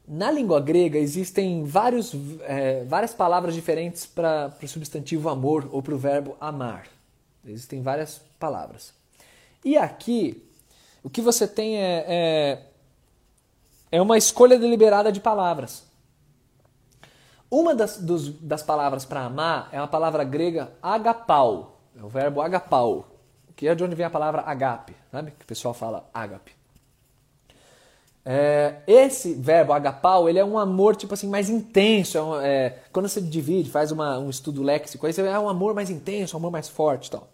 Na 0.06 0.30
língua 0.30 0.60
grega 0.60 0.98
existem 0.98 1.64
vários, 1.64 2.12
é, 2.42 2.84
várias 2.84 3.12
palavras 3.14 3.54
diferentes 3.54 4.06
para 4.06 4.54
o 4.62 4.68
substantivo 4.68 5.28
amor 5.28 5.68
ou 5.72 5.82
para 5.82 5.94
o 5.94 5.98
verbo 5.98 6.36
amar. 6.40 6.86
Existem 7.46 7.82
várias 7.82 8.20
palavras. 8.38 8.92
E 9.64 9.76
aqui, 9.76 10.42
o 11.02 11.08
que 11.08 11.22
você 11.22 11.46
tem 11.48 11.76
é, 11.76 12.04
é, 12.06 12.62
é 13.92 14.02
uma 14.02 14.18
escolha 14.18 14.58
deliberada 14.58 15.10
de 15.10 15.20
palavras. 15.20 15.84
Uma 17.50 17.74
das, 17.74 17.96
dos, 17.96 18.30
das 18.40 18.62
palavras 18.62 19.06
para 19.06 19.24
amar 19.24 19.70
é 19.72 19.80
uma 19.80 19.88
palavra 19.88 20.22
grega 20.22 20.70
agapau, 20.82 21.80
é 21.98 22.02
o 22.02 22.08
verbo 22.08 22.42
agapau, 22.42 23.08
que 23.56 23.66
é 23.66 23.74
de 23.74 23.82
onde 23.82 23.94
vem 23.94 24.04
a 24.04 24.10
palavra 24.10 24.42
agape, 24.42 24.94
sabe? 25.10 25.30
Que 25.30 25.44
o 25.44 25.48
pessoal 25.48 25.72
fala 25.72 26.08
agape. 26.12 26.57
É, 28.24 28.82
esse 28.86 29.32
verbo 29.34 29.72
agapau, 29.72 30.28
ele 30.28 30.38
é 30.38 30.44
um 30.44 30.58
amor 30.58 30.94
tipo 30.96 31.14
assim 31.14 31.28
mais 31.28 31.48
intenso. 31.48 32.18
É, 32.18 32.22
um, 32.22 32.40
é 32.40 32.78
quando 32.92 33.08
você 33.08 33.20
divide, 33.20 33.70
faz 33.70 33.90
uma, 33.90 34.18
um 34.18 34.28
estudo 34.28 34.62
léxico, 34.62 35.06
aí 35.06 35.12
você 35.12 35.22
é 35.22 35.38
um 35.38 35.48
amor 35.48 35.74
mais 35.74 35.90
intenso, 35.90 36.36
um 36.36 36.38
amor 36.38 36.50
mais 36.50 36.68
forte, 36.68 37.10
tal. 37.10 37.28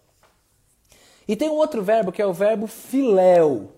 E 1.27 1.35
tem 1.35 1.49
um 1.49 1.55
outro 1.55 1.83
verbo 1.83 2.13
que 2.13 2.23
é 2.23 2.27
o 2.27 2.33
verbo 2.33 2.67
filéu. 2.67 3.73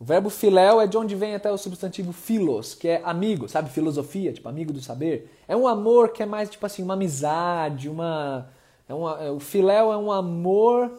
O 0.00 0.04
verbo 0.04 0.30
filéu 0.30 0.80
é 0.80 0.86
de 0.86 0.96
onde 0.96 1.16
vem 1.16 1.34
até 1.34 1.50
o 1.50 1.58
substantivo 1.58 2.12
filos, 2.12 2.72
que 2.72 2.86
é 2.86 3.02
amigo, 3.04 3.48
sabe? 3.48 3.68
Filosofia, 3.68 4.32
tipo 4.32 4.48
amigo 4.48 4.72
do 4.72 4.80
saber. 4.80 5.28
É 5.48 5.56
um 5.56 5.66
amor 5.66 6.10
que 6.10 6.22
é 6.22 6.26
mais 6.26 6.48
tipo 6.48 6.64
assim, 6.64 6.84
uma 6.84 6.94
amizade, 6.94 7.88
uma. 7.88 8.48
É 8.88 8.94
uma 8.94 9.24
é, 9.24 9.30
o 9.30 9.40
filéu 9.40 9.92
é 9.92 9.96
um 9.96 10.12
amor 10.12 10.92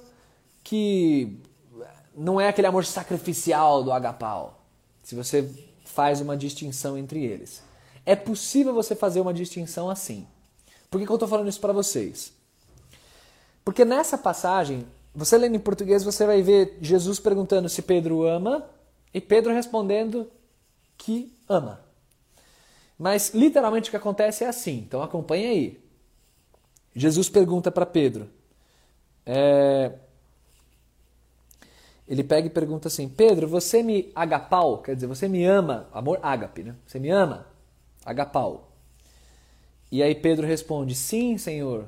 que 0.62 1.40
não 2.20 2.40
é 2.40 2.50
aquele 2.50 2.68
amor 2.68 2.86
sacrificial 2.86 3.82
do 3.82 3.94
agapau 3.94 4.62
se 5.02 5.16
você 5.16 5.50
faz 5.86 6.20
uma 6.20 6.36
distinção 6.36 6.98
entre 6.98 7.24
eles. 7.24 7.64
É 8.06 8.14
possível 8.14 8.74
você 8.74 8.94
fazer 8.94 9.22
uma 9.22 9.34
distinção 9.34 9.90
assim. 9.90 10.28
Por 10.92 11.00
que, 11.00 11.06
que 11.06 11.12
eu 11.12 11.16
estou 11.16 11.30
falando 11.30 11.48
isso 11.48 11.62
para 11.62 11.72
vocês? 11.72 12.34
Porque 13.64 13.86
nessa 13.86 14.18
passagem, 14.18 14.86
você 15.16 15.38
lendo 15.38 15.56
em 15.56 15.60
português, 15.60 16.04
você 16.04 16.26
vai 16.26 16.42
ver 16.42 16.78
Jesus 16.82 17.20
perguntando 17.20 17.70
se 17.70 17.82
Pedro 17.82 18.24
ama 18.24 18.70
e 19.14 19.22
Pedro 19.22 19.54
respondendo 19.54 20.30
que 20.98 21.34
ama. 21.48 21.80
Mas 22.98 23.34
literalmente 23.34 23.90
o 23.90 23.92
que 23.92 23.98
acontece 23.98 24.44
é 24.44 24.48
assim, 24.48 24.80
então 24.80 25.02
acompanhe 25.02 25.46
aí. 25.46 25.84
Jesus 26.94 27.30
pergunta 27.30 27.72
para 27.72 27.86
Pedro. 27.86 28.30
É... 29.26 29.94
Ele 32.10 32.24
pega 32.24 32.48
e 32.48 32.50
pergunta 32.50 32.88
assim: 32.88 33.08
Pedro, 33.08 33.48
você 33.48 33.84
me 33.84 34.12
agapau? 34.16 34.82
Quer 34.82 34.96
dizer, 34.96 35.06
você 35.06 35.28
me 35.28 35.46
ama? 35.46 35.88
Amor 35.94 36.20
ágape, 36.24 36.64
né? 36.64 36.76
Você 36.86 37.00
me 37.00 37.10
ama? 37.10 37.48
Agapau. 38.04 38.72
E 39.92 40.02
aí 40.02 40.16
Pedro 40.16 40.48
responde: 40.48 40.96
Sim, 40.96 41.38
Senhor, 41.38 41.88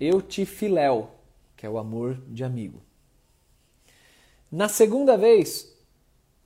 eu 0.00 0.22
te 0.22 0.46
filéu 0.46 1.10
que 1.58 1.66
é 1.66 1.68
o 1.68 1.76
amor 1.76 2.16
de 2.28 2.44
amigo. 2.44 2.80
Na 4.50 4.68
segunda 4.68 5.18
vez, 5.18 5.70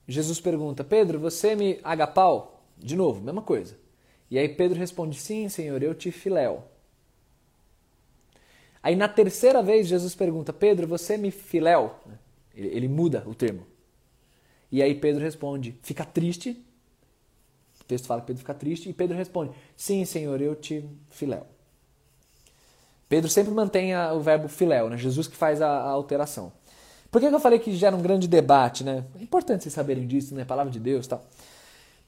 Jesus 0.05 0.41
pergunta: 0.41 0.83
Pedro, 0.83 1.19
você 1.19 1.55
me 1.55 1.79
agapau? 1.81 2.65
De 2.77 2.95
novo, 2.95 3.21
mesma 3.21 3.41
coisa. 3.41 3.77
E 4.29 4.37
aí 4.37 4.49
Pedro 4.49 4.77
responde: 4.77 5.17
Sim, 5.17 5.47
Senhor, 5.47 5.81
eu 5.81 5.93
te 5.93 6.11
filéu. 6.11 6.65
Aí 8.81 8.97
na 8.97 9.07
terceira 9.07 9.63
vez, 9.63 9.87
Jesus 9.87 10.13
pergunta: 10.13 10.51
Pedro, 10.51 10.87
você 10.87 11.15
me 11.15 11.31
filéu? 11.31 11.95
Ele, 12.53 12.67
ele 12.67 12.87
muda 12.87 13.23
o 13.25 13.33
termo. 13.33 13.65
E 14.71 14.81
aí 14.81 14.95
Pedro 14.95 15.21
responde: 15.21 15.77
Fica 15.81 16.05
triste. 16.05 16.63
O 17.81 17.83
texto 17.83 18.05
fala 18.05 18.21
que 18.21 18.27
Pedro 18.27 18.39
fica 18.39 18.53
triste. 18.53 18.89
E 18.89 18.93
Pedro 18.93 19.17
responde: 19.17 19.53
Sim, 19.75 20.03
Senhor, 20.05 20.41
eu 20.41 20.55
te 20.55 20.83
filéu. 21.09 21.45
Pedro 23.07 23.29
sempre 23.29 23.53
mantém 23.53 23.95
o 23.95 24.19
verbo 24.19 24.47
filéu, 24.47 24.89
né? 24.89 24.97
Jesus 24.97 25.27
que 25.27 25.35
faz 25.35 25.61
a, 25.61 25.67
a 25.67 25.89
alteração. 25.89 26.51
Por 27.11 27.21
que, 27.21 27.29
que, 27.29 27.35
eu 27.35 27.39
falei 27.39 27.59
que 27.59 27.75
gera 27.75 27.95
um 27.95 28.01
grande 28.01 28.27
debate, 28.27 28.83
né? 28.83 29.05
É 29.19 29.21
importante 29.21 29.61
vocês 29.61 29.73
saberem 29.73 30.07
disso, 30.07 30.33
né? 30.33 30.43
Palavra 30.43 30.71
de 30.71 30.79
Deus 30.79 31.05
e 31.05 31.09
tal. 31.09 31.23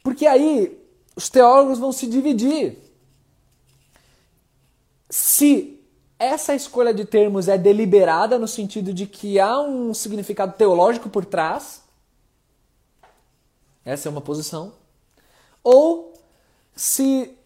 Porque 0.01 0.25
aí 0.25 0.75
os 1.15 1.29
teólogos 1.29 1.77
vão 1.77 1.91
se 1.91 2.07
dividir. 2.07 2.79
Se 5.07 5.74
essa 6.17 6.53
escolha 6.53 6.93
de 6.93 7.05
termos 7.05 7.47
é 7.47 7.57
deliberada 7.57 8.39
no 8.39 8.47
sentido 8.47 8.93
de 8.93 9.05
que 9.05 9.39
há 9.39 9.59
um 9.59 9.93
significado 9.93 10.53
teológico 10.53 11.09
por 11.09 11.25
trás, 11.25 11.83
essa 13.83 14.07
é 14.07 14.11
uma 14.11 14.21
posição, 14.21 14.73
ou 15.63 16.13
se 16.75 17.37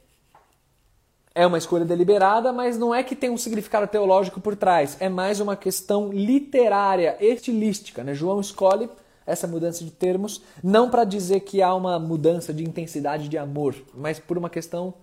é 1.33 1.45
uma 1.45 1.57
escolha 1.57 1.85
deliberada, 1.85 2.51
mas 2.51 2.77
não 2.77 2.93
é 2.93 3.03
que 3.03 3.15
tem 3.15 3.29
um 3.29 3.37
significado 3.37 3.87
teológico 3.87 4.41
por 4.41 4.55
trás. 4.55 4.97
É 4.99 5.07
mais 5.07 5.39
uma 5.39 5.55
questão 5.55 6.11
literária, 6.11 7.17
estilística. 7.19 8.03
Né? 8.03 8.13
João 8.13 8.41
escolhe 8.41 8.89
essa 9.25 9.47
mudança 9.47 9.83
de 9.83 9.91
termos 9.91 10.41
não 10.63 10.89
para 10.89 11.03
dizer 11.03 11.41
que 11.41 11.61
há 11.61 11.73
uma 11.73 11.99
mudança 11.99 12.53
de 12.53 12.63
intensidade 12.63 13.29
de 13.29 13.37
amor, 13.37 13.75
mas 13.93 14.19
por 14.19 14.37
uma 14.37 14.49
questão 14.49 14.93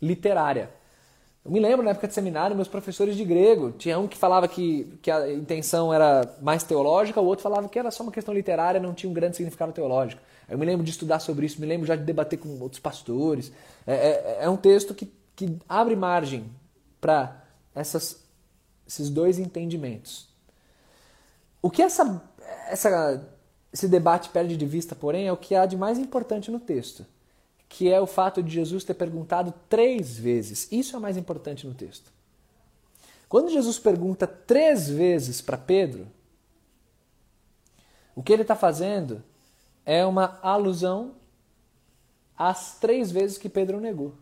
literária. 0.00 0.68
Eu 1.44 1.50
me 1.50 1.58
lembro 1.58 1.84
na 1.84 1.90
época 1.90 2.06
de 2.06 2.14
seminário, 2.14 2.54
meus 2.54 2.68
professores 2.68 3.16
de 3.16 3.24
grego, 3.24 3.72
tinha 3.72 3.98
um 3.98 4.06
que 4.06 4.16
falava 4.16 4.46
que, 4.46 4.98
que 5.02 5.10
a 5.10 5.32
intenção 5.32 5.92
era 5.92 6.36
mais 6.40 6.62
teológica, 6.62 7.20
o 7.20 7.24
outro 7.24 7.42
falava 7.42 7.68
que 7.68 7.78
era 7.78 7.90
só 7.90 8.04
uma 8.04 8.12
questão 8.12 8.32
literária, 8.32 8.78
não 8.80 8.94
tinha 8.94 9.10
um 9.10 9.14
grande 9.14 9.36
significado 9.36 9.72
teológico. 9.72 10.22
Eu 10.48 10.56
me 10.56 10.64
lembro 10.64 10.84
de 10.84 10.90
estudar 10.90 11.18
sobre 11.18 11.46
isso, 11.46 11.60
me 11.60 11.66
lembro 11.66 11.86
já 11.86 11.96
de 11.96 12.04
debater 12.04 12.38
com 12.38 12.48
outros 12.60 12.80
pastores. 12.80 13.52
É, 13.86 13.94
é, 13.94 14.38
é 14.42 14.48
um 14.48 14.56
texto 14.56 14.94
que 14.94 15.10
que 15.34 15.58
abre 15.68 15.96
margem 15.96 16.50
para 17.00 17.44
esses 17.74 19.10
dois 19.10 19.38
entendimentos. 19.38 20.28
O 21.60 21.70
que 21.70 21.82
essa, 21.82 22.22
essa, 22.68 23.28
esse 23.72 23.88
debate 23.88 24.28
perde 24.28 24.56
de 24.56 24.66
vista, 24.66 24.94
porém, 24.94 25.26
é 25.26 25.32
o 25.32 25.36
que 25.36 25.54
há 25.54 25.66
de 25.66 25.76
mais 25.76 25.98
importante 25.98 26.50
no 26.50 26.60
texto, 26.60 27.06
que 27.72 27.90
é 27.90 27.98
o 27.98 28.06
fato 28.06 28.42
de 28.42 28.52
Jesus 28.52 28.84
ter 28.84 28.92
perguntado 28.92 29.54
três 29.66 30.18
vezes. 30.18 30.68
Isso 30.70 30.94
é 30.94 30.98
o 30.98 31.00
mais 31.00 31.16
importante 31.16 31.66
no 31.66 31.72
texto. 31.72 32.12
Quando 33.30 33.50
Jesus 33.50 33.78
pergunta 33.78 34.26
três 34.26 34.90
vezes 34.90 35.40
para 35.40 35.56
Pedro, 35.56 36.06
o 38.14 38.22
que 38.22 38.30
ele 38.30 38.42
está 38.42 38.54
fazendo 38.54 39.24
é 39.86 40.04
uma 40.04 40.38
alusão 40.42 41.14
às 42.36 42.78
três 42.78 43.10
vezes 43.10 43.38
que 43.38 43.48
Pedro 43.48 43.80
negou. 43.80 44.12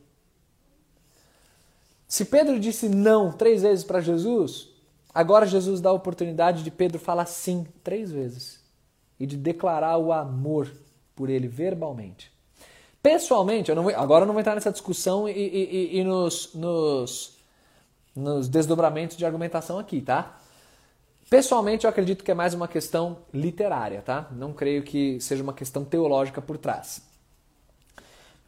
Se 2.07 2.25
Pedro 2.25 2.61
disse 2.61 2.89
não 2.89 3.33
três 3.33 3.63
vezes 3.63 3.85
para 3.85 4.01
Jesus, 4.01 4.69
agora 5.13 5.45
Jesus 5.45 5.81
dá 5.81 5.91
a 5.91 5.95
oportunidade 5.95 6.63
de 6.63 6.71
Pedro 6.71 7.01
falar 7.01 7.27
sim 7.27 7.67
três 7.83 8.13
vezes 8.13 8.61
e 9.19 9.27
de 9.27 9.37
declarar 9.37 9.99
o 9.99 10.13
amor 10.13 10.71
por 11.17 11.29
ele 11.29 11.49
verbalmente. 11.49 12.31
Pessoalmente, 13.03 13.71
eu 13.71 13.77
não 13.77 13.83
vou, 13.83 13.95
agora 13.97 14.23
eu 14.23 14.27
não 14.27 14.35
vou 14.35 14.41
entrar 14.41 14.55
nessa 14.55 14.71
discussão 14.71 15.29
e, 15.29 15.33
e, 15.33 15.99
e 15.99 16.05
nos, 16.05 16.53
nos, 16.55 17.37
nos 18.15 18.49
desdobramentos 18.49 19.17
de 19.17 19.25
argumentação 19.25 19.79
aqui, 19.79 20.03
tá? 20.03 20.39
Pessoalmente, 21.31 21.85
eu 21.85 21.91
acredito 21.91 22.25
que 22.25 22.31
é 22.31 22.35
mais 22.35 22.53
uma 22.55 22.69
questão 22.69 23.19
literária, 23.33 24.03
tá? 24.03 24.29
Não 24.33 24.53
creio 24.53 24.83
que 24.83 25.21
seja 25.21 25.43
uma 25.43 25.55
questão 25.55 25.85
teológica 25.85 26.43
por 26.43 26.59
trás. 26.59 27.03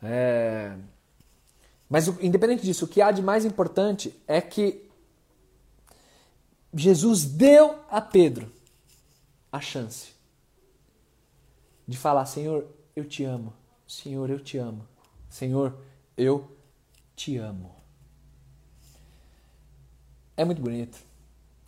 É... 0.02 0.74
Mas, 1.88 2.08
independente 2.20 2.62
disso, 2.64 2.84
o 2.84 2.88
que 2.88 3.00
há 3.00 3.10
de 3.10 3.22
mais 3.22 3.44
importante 3.44 4.14
é 4.26 4.40
que 4.40 4.90
Jesus 6.74 7.24
deu 7.24 7.78
a 7.88 8.00
Pedro 8.00 8.50
a 9.50 9.60
chance 9.60 10.12
de 11.86 11.96
falar: 11.96 12.26
Senhor, 12.26 12.66
eu 12.96 13.04
te 13.04 13.24
amo. 13.24 13.52
Senhor, 13.92 14.30
eu 14.30 14.40
te 14.40 14.56
amo. 14.56 14.88
Senhor, 15.28 15.76
eu 16.16 16.50
te 17.14 17.36
amo. 17.36 17.70
É 20.34 20.46
muito 20.46 20.62
bonito. 20.62 20.98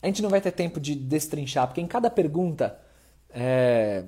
A 0.02 0.06
gente 0.06 0.22
não 0.22 0.30
vai 0.30 0.40
ter 0.40 0.50
tempo 0.50 0.80
de 0.80 0.94
destrinchar, 0.94 1.66
porque 1.66 1.82
em 1.82 1.86
cada 1.86 2.10
pergunta 2.10 2.80
é, 3.28 4.06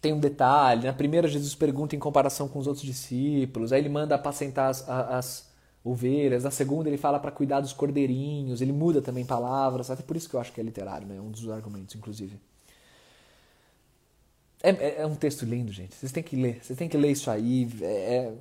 tem 0.00 0.12
um 0.12 0.18
detalhe. 0.18 0.88
Na 0.88 0.92
primeira, 0.92 1.28
Jesus 1.28 1.54
pergunta 1.54 1.94
em 1.94 1.98
comparação 2.00 2.48
com 2.48 2.58
os 2.58 2.66
outros 2.66 2.84
discípulos. 2.84 3.72
Aí 3.72 3.80
ele 3.80 3.88
manda 3.88 4.16
apacentar 4.16 4.68
as, 4.68 4.88
as 4.88 5.48
ovelhas. 5.84 6.42
Na 6.42 6.50
segunda, 6.50 6.88
ele 6.88 6.98
fala 6.98 7.20
para 7.20 7.30
cuidar 7.30 7.60
dos 7.60 7.72
cordeirinhos. 7.72 8.60
Ele 8.60 8.72
muda 8.72 9.00
também 9.00 9.24
palavras. 9.24 9.92
Até 9.92 10.02
por 10.02 10.16
isso 10.16 10.28
que 10.28 10.34
eu 10.34 10.40
acho 10.40 10.52
que 10.52 10.60
é 10.60 10.64
literário, 10.64 11.06
né? 11.06 11.20
Um 11.20 11.30
dos 11.30 11.48
argumentos, 11.48 11.94
inclusive. 11.94 12.36
É, 14.62 14.70
é, 14.70 15.00
é 15.02 15.06
um 15.06 15.14
texto 15.14 15.44
lindo, 15.44 15.72
gente. 15.72 15.94
Vocês 15.94 16.12
têm 16.12 16.22
que 16.22 16.36
ler. 16.36 16.62
Vocês 16.62 16.78
têm 16.78 16.88
que 16.88 16.96
ler 16.96 17.10
isso 17.12 17.30
aí. 17.30 17.68
É, 17.80 17.84
é, 17.84 18.34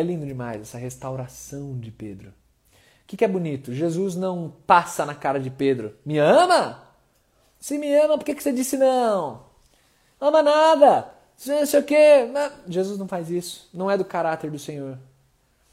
é 0.00 0.02
lindo 0.02 0.26
demais 0.26 0.62
essa 0.62 0.78
restauração 0.78 1.78
de 1.78 1.90
Pedro. 1.90 2.28
O 2.30 3.06
que, 3.06 3.16
que 3.16 3.24
é 3.24 3.28
bonito? 3.28 3.74
Jesus 3.74 4.14
não 4.14 4.54
passa 4.66 5.04
na 5.04 5.14
cara 5.14 5.40
de 5.40 5.50
Pedro. 5.50 5.96
Me 6.04 6.18
ama? 6.18 6.82
Se 7.58 7.76
me 7.76 7.92
ama, 7.94 8.16
por 8.16 8.24
que, 8.24 8.34
que 8.34 8.42
você 8.42 8.52
disse 8.52 8.76
não? 8.76 9.50
ama 10.20 10.42
nada, 10.42 11.12
não 11.46 11.66
sei 11.66 11.80
o 11.80 11.84
quê. 11.84 12.30
Jesus 12.68 12.98
não 12.98 13.08
faz 13.08 13.30
isso. 13.30 13.68
Não 13.72 13.90
é 13.90 13.96
do 13.96 14.04
caráter 14.04 14.50
do 14.50 14.58
Senhor. 14.58 14.98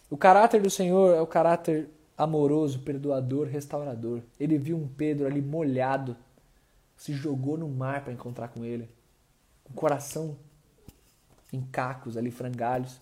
O 0.09 0.15
caráter 0.15 0.61
do 0.61 0.69
Senhor 0.69 1.13
é 1.15 1.21
o 1.21 1.27
caráter 1.27 1.89
amoroso, 2.17 2.79
perdoador, 2.79 3.47
restaurador. 3.47 4.21
Ele 4.39 4.57
viu 4.57 4.77
um 4.77 4.87
Pedro 4.87 5.27
ali 5.27 5.41
molhado, 5.41 6.15
se 6.95 7.13
jogou 7.13 7.57
no 7.57 7.67
mar 7.67 8.03
para 8.03 8.13
encontrar 8.13 8.47
com 8.47 8.63
ele, 8.63 8.89
o 9.69 9.73
coração 9.73 10.37
em 11.51 11.61
cacos 11.61 12.17
ali, 12.17 12.31
frangalhos. 12.31 12.99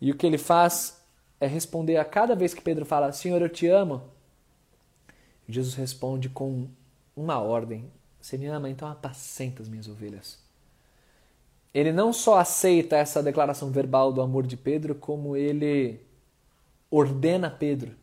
E 0.00 0.10
o 0.10 0.16
que 0.16 0.26
ele 0.26 0.38
faz 0.38 1.00
é 1.40 1.46
responder 1.46 1.96
a 1.96 2.04
cada 2.04 2.34
vez 2.34 2.54
que 2.54 2.60
Pedro 2.60 2.84
fala: 2.84 3.12
Senhor, 3.12 3.40
eu 3.40 3.48
te 3.48 3.66
amo. 3.66 4.02
Jesus 5.48 5.74
responde 5.74 6.28
com 6.28 6.68
uma 7.14 7.40
ordem: 7.40 7.90
você 8.20 8.36
me 8.36 8.46
ama, 8.46 8.68
então 8.68 8.88
apacenta 8.88 9.62
as 9.62 9.68
minhas 9.68 9.88
ovelhas. 9.88 10.38
Ele 11.72 11.92
não 11.92 12.12
só 12.12 12.38
aceita 12.38 12.96
essa 12.96 13.22
declaração 13.22 13.70
verbal 13.70 14.12
do 14.12 14.22
amor 14.22 14.46
de 14.46 14.56
Pedro, 14.56 14.94
como 14.94 15.36
ele 15.36 16.00
ordena 16.90 17.50
Pedro, 17.50 17.94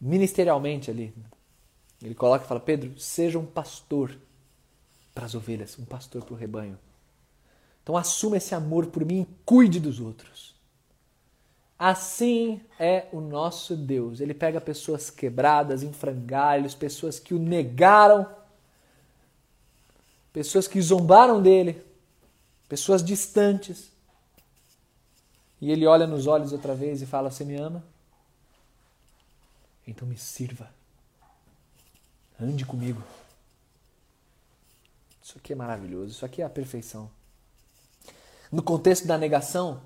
ministerialmente 0.00 0.90
ali. 0.90 1.14
Ele 2.02 2.14
coloca 2.14 2.44
e 2.44 2.48
fala: 2.48 2.60
Pedro, 2.60 2.98
seja 2.98 3.38
um 3.38 3.46
pastor 3.46 4.16
para 5.18 5.26
as 5.26 5.34
ovelhas, 5.34 5.76
um 5.76 5.84
pastor 5.84 6.24
para 6.24 6.32
o 6.32 6.36
rebanho. 6.36 6.78
Então 7.82 7.96
assuma 7.96 8.36
esse 8.36 8.54
amor 8.54 8.86
por 8.86 9.04
mim 9.04 9.22
e 9.22 9.28
cuide 9.44 9.80
dos 9.80 9.98
outros. 9.98 10.54
Assim 11.76 12.60
é 12.78 13.08
o 13.12 13.20
nosso 13.20 13.74
Deus. 13.74 14.20
Ele 14.20 14.32
pega 14.32 14.60
pessoas 14.60 15.10
quebradas, 15.10 15.82
em 15.82 15.92
frangalhos, 15.92 16.72
pessoas 16.72 17.18
que 17.18 17.34
o 17.34 17.38
negaram 17.40 18.38
pessoas 20.32 20.68
que 20.68 20.80
zombaram 20.80 21.42
dele, 21.42 21.84
pessoas 22.68 23.02
distantes. 23.02 23.90
E 25.60 25.68
ele 25.72 25.84
olha 25.84 26.06
nos 26.06 26.28
olhos 26.28 26.52
outra 26.52 26.76
vez 26.76 27.02
e 27.02 27.06
fala: 27.06 27.28
Você 27.28 27.44
me 27.44 27.56
ama? 27.56 27.84
Então 29.84 30.06
me 30.06 30.16
sirva. 30.16 30.70
Ande 32.40 32.64
comigo. 32.64 33.02
Isso 35.28 35.36
aqui 35.36 35.52
é 35.52 35.56
maravilhoso, 35.56 36.12
isso 36.12 36.24
aqui 36.24 36.40
é 36.40 36.44
a 36.46 36.48
perfeição. 36.48 37.10
No 38.50 38.62
contexto 38.62 39.06
da 39.06 39.18
negação, 39.18 39.82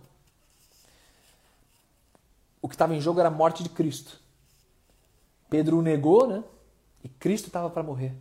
o 2.60 2.68
que 2.68 2.76
estava 2.76 2.94
em 2.94 3.00
jogo 3.00 3.18
era 3.18 3.28
a 3.28 3.32
morte 3.32 3.64
de 3.64 3.68
Cristo. 3.68 4.20
Pedro 5.50 5.78
o 5.78 5.82
negou, 5.82 6.28
né? 6.28 6.44
E 7.02 7.08
Cristo 7.08 7.48
estava 7.48 7.68
para 7.68 7.82
morrer. 7.82 8.14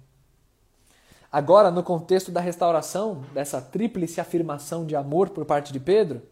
Agora, 1.32 1.70
no 1.70 1.84
contexto 1.84 2.32
da 2.32 2.42
restauração, 2.42 3.22
dessa 3.36 3.62
tríplice 3.62 4.20
afirmação 4.20 4.84
de 4.84 4.96
amor 4.96 5.30
por 5.30 5.46
parte 5.46 5.72
de 5.72 5.80
Pedro, 5.80 6.24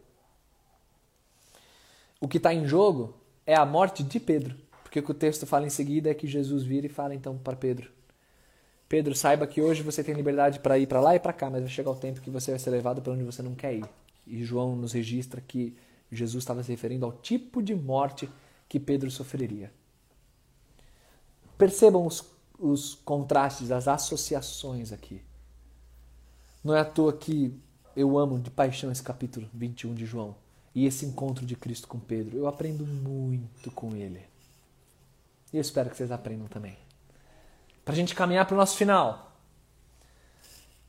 o 2.20 2.28
que 2.28 2.38
está 2.38 2.52
em 2.52 2.66
jogo 2.66 3.16
é 3.46 3.54
a 3.54 3.64
morte 3.64 4.02
de 4.02 4.20
Pedro. 4.20 4.58
Porque 4.82 4.98
o 4.98 5.04
que 5.04 5.12
o 5.12 5.14
texto 5.14 5.46
fala 5.46 5.68
em 5.68 5.70
seguida 5.70 6.10
é 6.10 6.16
que 6.16 6.26
Jesus 6.26 6.64
vira 6.64 6.88
e 6.88 6.90
fala 6.90 7.14
então 7.14 7.38
para 7.38 7.56
Pedro: 7.56 7.92
Pedro, 8.90 9.14
saiba 9.14 9.46
que 9.46 9.62
hoje 9.62 9.84
você 9.84 10.04
tem 10.04 10.16
liberdade 10.16 10.60
para 10.60 10.80
ir 10.80 10.88
para 10.88 11.00
lá 11.00 11.16
e 11.16 11.20
para 11.20 11.32
cá, 11.32 11.48
mas 11.48 11.62
vai 11.62 11.70
chegar 11.70 11.92
o 11.92 11.96
tempo 11.96 12.22
que 12.22 12.32
você 12.32 12.50
vai 12.50 12.60
ser 12.60 12.72
levado 12.72 13.04
para 13.04 13.14
onde 13.14 13.24
você 13.24 13.44
não 13.44 13.54
quer 13.54 13.76
ir. 13.76 13.86
E 14.26 14.44
João 14.44 14.76
nos 14.76 14.94
registra 14.94 15.40
que 15.40 15.78
Jesus 16.12 16.42
estava 16.42 16.64
se 16.64 16.72
referindo 16.72 17.06
ao 17.06 17.12
tipo 17.12 17.62
de 17.62 17.76
morte 17.76 18.28
que 18.68 18.80
Pedro 18.80 19.12
sofreria. 19.12 19.72
Percebam 21.56 22.04
os, 22.04 22.26
os 22.58 22.96
contrastes, 22.96 23.70
as 23.70 23.88
associações 23.88 24.92
aqui. 24.92 25.22
Não 26.64 26.76
é 26.76 26.80
à 26.80 26.86
toa 26.86 27.14
que 27.14 27.54
eu 27.96 28.18
amo 28.18 28.40
de 28.40 28.50
paixão 28.50 28.92
esse 28.92 29.04
capítulo 29.04 29.48
21 29.54 29.94
de 29.94 30.06
João 30.08 30.36
e 30.74 30.88
esse 30.88 31.06
encontro 31.06 31.46
de 31.46 31.56
Cristo 31.56 31.88
com 31.88 32.00
Pedro. 32.00 32.36
Eu 32.36 32.48
aprendo 32.48 32.88
muito 32.88 33.70
com 33.70 33.96
ele. 33.96 34.22
E 35.54 35.58
eu 35.58 35.62
espero 35.62 35.92
que 35.92 35.98
vocês 35.98 36.12
aprendam 36.12 36.48
também 36.48 36.89
para 37.90 37.96
a 37.96 37.98
gente 37.98 38.14
caminhar 38.14 38.46
para 38.46 38.54
o 38.54 38.58
nosso 38.58 38.78
final. 38.78 39.36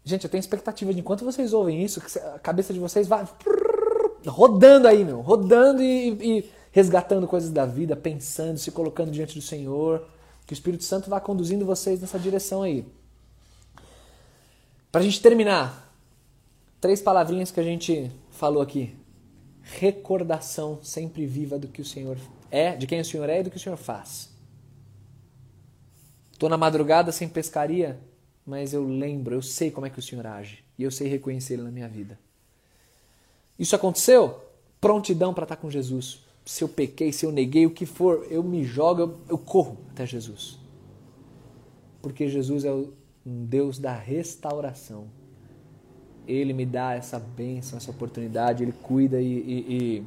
Gente, 0.05 0.25
eu 0.25 0.31
tenho 0.31 0.41
expectativa 0.41 0.93
de 0.93 1.01
enquanto 1.01 1.25
vocês 1.25 1.55
ouvem 1.55 1.83
isso, 1.83 1.99
a 2.35 2.39
cabeça 2.39 2.75
de 2.75 2.79
vocês 2.79 3.09
vai 3.09 3.27
rodando 4.27 4.87
aí, 4.87 5.03
meu, 5.03 5.23
rodando 5.23 5.83
e, 5.83 6.11
e 6.11 6.51
resgatando 6.71 7.27
coisas 7.27 7.51
da 7.51 7.65
vida, 7.65 7.97
pensando, 7.97 8.59
se 8.59 8.71
colocando 8.71 9.11
diante 9.11 9.35
do 9.35 9.41
Senhor. 9.41 10.07
Que 10.47 10.53
o 10.53 10.55
Espírito 10.55 10.85
Santo 10.85 11.09
vá 11.09 11.19
conduzindo 11.19 11.65
vocês 11.65 12.03
nessa 12.03 12.19
direção 12.19 12.63
aí. 12.63 12.85
Para 14.93 15.01
a 15.01 15.05
gente 15.05 15.23
terminar, 15.23 15.91
três 16.83 17.01
palavrinhas 17.01 17.51
que 17.51 17.61
a 17.61 17.65
gente 17.65 18.13
falou 18.31 18.61
aqui. 18.61 18.95
Recordação 19.63 20.81
sempre 20.83 21.25
viva 21.25 21.59
do 21.59 21.67
que 21.67 21.81
o 21.81 21.85
Senhor 21.85 22.19
é, 22.51 22.77
de 22.77 22.87
quem 22.87 23.01
o 23.01 23.05
Senhor 23.07 23.31
é 23.31 23.41
e 23.41 23.45
do 23.45 23.51
que 23.51 23.57
o 23.57 23.61
Senhor 23.61 23.79
faz. 23.79 24.29
Estou 26.41 26.49
na 26.49 26.57
madrugada 26.57 27.13
sem 27.13 27.29
pescaria, 27.29 28.01
mas 28.47 28.73
eu 28.73 28.83
lembro, 28.83 29.35
eu 29.35 29.43
sei 29.43 29.71
como 29.71 29.85
é 29.85 29.91
que 29.91 29.99
o 29.99 30.03
Senhor 30.03 30.27
age 30.27 30.65
e 30.79 30.83
eu 30.83 30.91
sei 30.91 31.07
reconhecer 31.07 31.53
Ele 31.53 31.65
na 31.65 31.71
minha 31.71 31.87
vida. 31.87 32.19
Isso 33.59 33.77
aconteceu? 33.77 34.41
Prontidão 34.81 35.35
para 35.35 35.43
estar 35.43 35.57
com 35.57 35.71
Jesus. 35.71 36.25
Se 36.47 36.65
eu 36.65 36.69
pequei, 36.71 37.13
se 37.13 37.27
eu 37.27 37.31
neguei, 37.31 37.67
o 37.67 37.71
que 37.71 37.85
for, 37.85 38.27
eu 38.31 38.43
me 38.43 38.65
jogo, 38.65 39.03
eu, 39.03 39.21
eu 39.29 39.37
corro 39.37 39.77
até 39.91 40.07
Jesus. 40.07 40.59
Porque 42.01 42.27
Jesus 42.27 42.65
é 42.65 42.73
um 42.73 42.91
Deus 43.45 43.79
da 43.79 43.93
restauração. 43.93 45.09
Ele 46.27 46.55
me 46.55 46.65
dá 46.65 46.95
essa 46.95 47.19
bênção, 47.19 47.77
essa 47.77 47.91
oportunidade, 47.91 48.63
Ele 48.63 48.73
cuida 48.73 49.21
e, 49.21 49.27
e, 49.27 49.75
e, 49.77 50.05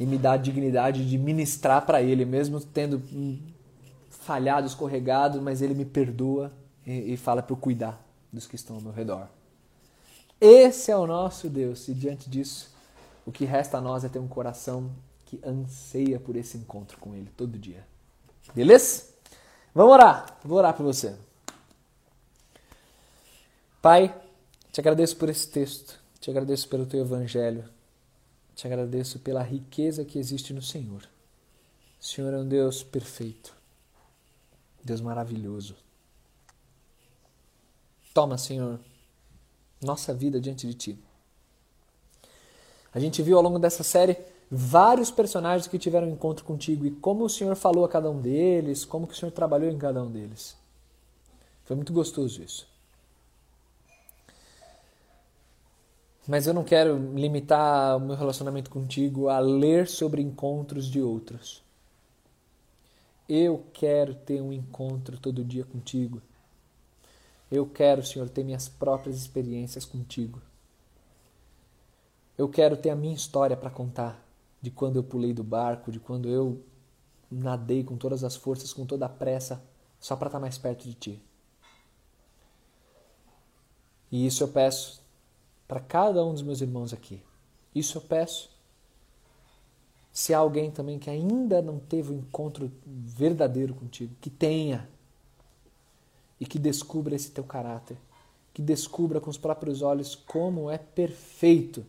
e 0.00 0.06
me 0.06 0.18
dá 0.18 0.32
a 0.32 0.36
dignidade 0.36 1.08
de 1.08 1.16
ministrar 1.16 1.86
para 1.86 2.02
Ele, 2.02 2.24
mesmo 2.24 2.60
tendo 2.60 3.00
falhado, 4.28 4.66
escorregado, 4.66 5.40
mas 5.40 5.62
ele 5.62 5.72
me 5.72 5.86
perdoa 5.86 6.52
e, 6.86 7.14
e 7.14 7.16
fala 7.16 7.42
para 7.42 7.54
eu 7.54 7.56
cuidar 7.56 7.98
dos 8.30 8.46
que 8.46 8.56
estão 8.56 8.76
ao 8.76 8.82
meu 8.82 8.92
redor. 8.92 9.26
Esse 10.38 10.90
é 10.90 10.96
o 10.98 11.06
nosso 11.06 11.48
Deus, 11.48 11.88
e 11.88 11.94
diante 11.94 12.28
disso, 12.28 12.70
o 13.24 13.32
que 13.32 13.46
resta 13.46 13.78
a 13.78 13.80
nós 13.80 14.04
é 14.04 14.08
ter 14.10 14.18
um 14.18 14.28
coração 14.28 14.90
que 15.24 15.40
anseia 15.42 16.20
por 16.20 16.36
esse 16.36 16.58
encontro 16.58 16.98
com 16.98 17.14
Ele 17.14 17.30
todo 17.38 17.58
dia. 17.58 17.86
Beleza? 18.54 19.06
Vamos 19.74 19.94
orar. 19.94 20.38
Vou 20.44 20.58
orar 20.58 20.74
por 20.74 20.84
você. 20.84 21.16
Pai, 23.80 24.14
te 24.70 24.78
agradeço 24.78 25.16
por 25.16 25.30
esse 25.30 25.48
texto, 25.48 25.98
te 26.20 26.30
agradeço 26.30 26.68
pelo 26.68 26.84
teu 26.84 27.00
evangelho, 27.00 27.64
te 28.54 28.66
agradeço 28.66 29.20
pela 29.20 29.42
riqueza 29.42 30.04
que 30.04 30.18
existe 30.18 30.52
no 30.52 30.60
Senhor. 30.60 31.08
O 31.98 32.04
Senhor 32.04 32.34
é 32.34 32.36
um 32.36 32.46
Deus 32.46 32.82
perfeito. 32.82 33.57
Deus 34.84 35.00
maravilhoso. 35.00 35.76
Toma, 38.14 38.38
Senhor, 38.38 38.80
nossa 39.82 40.12
vida 40.12 40.40
diante 40.40 40.66
de 40.66 40.74
Ti. 40.74 40.98
A 42.92 42.98
gente 42.98 43.22
viu 43.22 43.36
ao 43.36 43.42
longo 43.42 43.58
dessa 43.58 43.82
série 43.82 44.16
vários 44.50 45.10
personagens 45.10 45.66
que 45.66 45.78
tiveram 45.78 46.08
encontro 46.08 46.44
contigo 46.44 46.86
e 46.86 46.90
como 46.90 47.24
o 47.24 47.30
Senhor 47.30 47.54
falou 47.54 47.84
a 47.84 47.88
cada 47.88 48.10
um 48.10 48.20
deles, 48.20 48.84
como 48.84 49.06
que 49.06 49.12
o 49.12 49.16
Senhor 49.16 49.30
trabalhou 49.30 49.70
em 49.70 49.78
cada 49.78 50.02
um 50.02 50.10
deles. 50.10 50.56
Foi 51.64 51.76
muito 51.76 51.92
gostoso 51.92 52.42
isso. 52.42 52.66
Mas 56.26 56.46
eu 56.46 56.52
não 56.52 56.64
quero 56.64 56.96
limitar 57.14 57.96
o 57.96 58.00
meu 58.00 58.16
relacionamento 58.16 58.70
contigo 58.70 59.28
a 59.28 59.38
ler 59.38 59.86
sobre 59.86 60.20
encontros 60.20 60.86
de 60.86 61.00
outros. 61.00 61.62
Eu 63.28 63.66
quero 63.74 64.14
ter 64.14 64.40
um 64.40 64.52
encontro 64.52 65.18
todo 65.18 65.44
dia 65.44 65.64
contigo. 65.64 66.22
Eu 67.50 67.66
quero, 67.66 68.04
Senhor, 68.04 68.28
ter 68.28 68.42
minhas 68.42 68.68
próprias 68.68 69.16
experiências 69.16 69.84
contigo. 69.84 70.40
Eu 72.36 72.48
quero 72.48 72.76
ter 72.76 72.90
a 72.90 72.96
minha 72.96 73.14
história 73.14 73.56
para 73.56 73.68
contar 73.68 74.24
de 74.62 74.70
quando 74.70 74.96
eu 74.96 75.02
pulei 75.02 75.32
do 75.32 75.44
barco, 75.44 75.92
de 75.92 76.00
quando 76.00 76.28
eu 76.28 76.62
nadei 77.30 77.84
com 77.84 77.96
todas 77.96 78.24
as 78.24 78.36
forças, 78.36 78.72
com 78.72 78.86
toda 78.86 79.06
a 79.06 79.08
pressa, 79.08 79.62
só 80.00 80.16
para 80.16 80.28
estar 80.28 80.38
tá 80.38 80.42
mais 80.42 80.56
perto 80.56 80.84
de 80.84 80.94
ti. 80.94 81.22
E 84.10 84.26
isso 84.26 84.42
eu 84.42 84.48
peço 84.48 85.02
para 85.66 85.80
cada 85.80 86.24
um 86.24 86.32
dos 86.32 86.42
meus 86.42 86.60
irmãos 86.60 86.94
aqui. 86.94 87.22
Isso 87.74 87.98
eu 87.98 88.02
peço 88.02 88.50
se 90.18 90.34
há 90.34 90.38
alguém 90.38 90.68
também 90.68 90.98
que 90.98 91.08
ainda 91.08 91.62
não 91.62 91.78
teve 91.78 92.12
um 92.12 92.18
encontro 92.18 92.72
verdadeiro 92.84 93.72
contigo, 93.72 94.16
que 94.20 94.28
tenha 94.28 94.90
e 96.40 96.44
que 96.44 96.58
descubra 96.58 97.14
esse 97.14 97.30
teu 97.30 97.44
caráter, 97.44 97.96
que 98.52 98.60
descubra 98.60 99.20
com 99.20 99.30
os 99.30 99.38
próprios 99.38 99.80
olhos 99.80 100.16
como 100.16 100.68
é 100.72 100.76
perfeito 100.76 101.86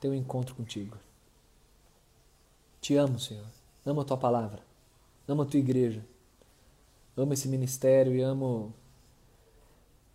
teu 0.00 0.14
encontro 0.14 0.54
contigo. 0.54 0.96
Te 2.80 2.96
amo, 2.96 3.20
Senhor. 3.20 3.44
Amo 3.84 4.00
a 4.00 4.04
tua 4.06 4.16
palavra. 4.16 4.62
Amo 5.28 5.42
a 5.42 5.46
tua 5.46 5.60
igreja. 5.60 6.02
Amo 7.14 7.34
esse 7.34 7.46
ministério 7.46 8.16
e 8.16 8.22
amo 8.22 8.72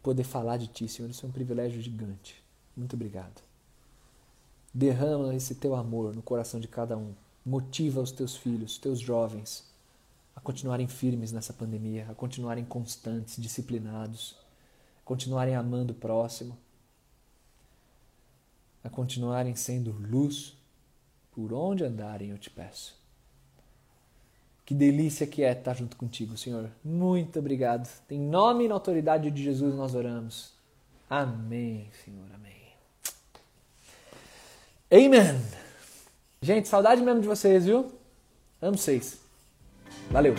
poder 0.01 0.23
falar 0.23 0.57
de 0.57 0.65
ti, 0.65 0.87
Senhor. 0.87 1.11
Isso 1.11 1.27
é 1.27 1.29
um 1.29 1.31
privilégio 1.31 1.79
gigante. 1.79 2.43
Muito 2.75 2.95
obrigado. 2.95 3.48
Derrama 4.73 5.33
esse 5.33 5.55
teu 5.55 5.75
amor 5.75 6.15
no 6.15 6.21
coração 6.21 6.59
de 6.59 6.67
cada 6.67 6.97
um. 6.97 7.13
Motiva 7.45 8.01
os 8.01 8.11
teus 8.11 8.35
filhos, 8.35 8.77
teus 8.77 8.99
jovens, 8.99 9.65
a 10.35 10.41
continuarem 10.41 10.87
firmes 10.87 11.31
nessa 11.31 11.53
pandemia, 11.53 12.07
a 12.09 12.13
continuarem 12.13 12.63
constantes, 12.63 13.41
disciplinados, 13.41 14.35
a 15.01 15.05
continuarem 15.05 15.55
amando 15.55 15.93
o 15.93 15.95
próximo, 15.95 16.57
a 18.83 18.89
continuarem 18.89 19.55
sendo 19.55 19.91
luz 19.91 20.55
por 21.31 21.53
onde 21.53 21.83
andarem, 21.83 22.29
eu 22.29 22.37
te 22.37 22.49
peço. 22.49 22.97
Que 24.65 24.75
delícia 24.75 25.25
que 25.25 25.41
é 25.43 25.51
estar 25.51 25.73
junto 25.73 25.97
contigo, 25.97 26.37
Senhor. 26.37 26.69
Muito 26.83 27.39
obrigado. 27.39 27.89
Em 28.09 28.19
nome 28.19 28.65
e 28.65 28.67
na 28.67 28.75
autoridade 28.75 29.31
de 29.31 29.43
Jesus 29.43 29.73
nós 29.73 29.95
oramos. 29.95 30.53
Amém, 31.09 31.89
Senhor. 32.03 32.27
Amém. 32.35 32.48
Amen. 34.91 35.39
Gente, 36.41 36.67
saudade 36.67 37.01
mesmo 37.01 37.21
de 37.21 37.27
vocês, 37.27 37.65
viu? 37.65 37.91
Amo 38.61 38.77
vocês. 38.77 39.17
Valeu. 40.09 40.33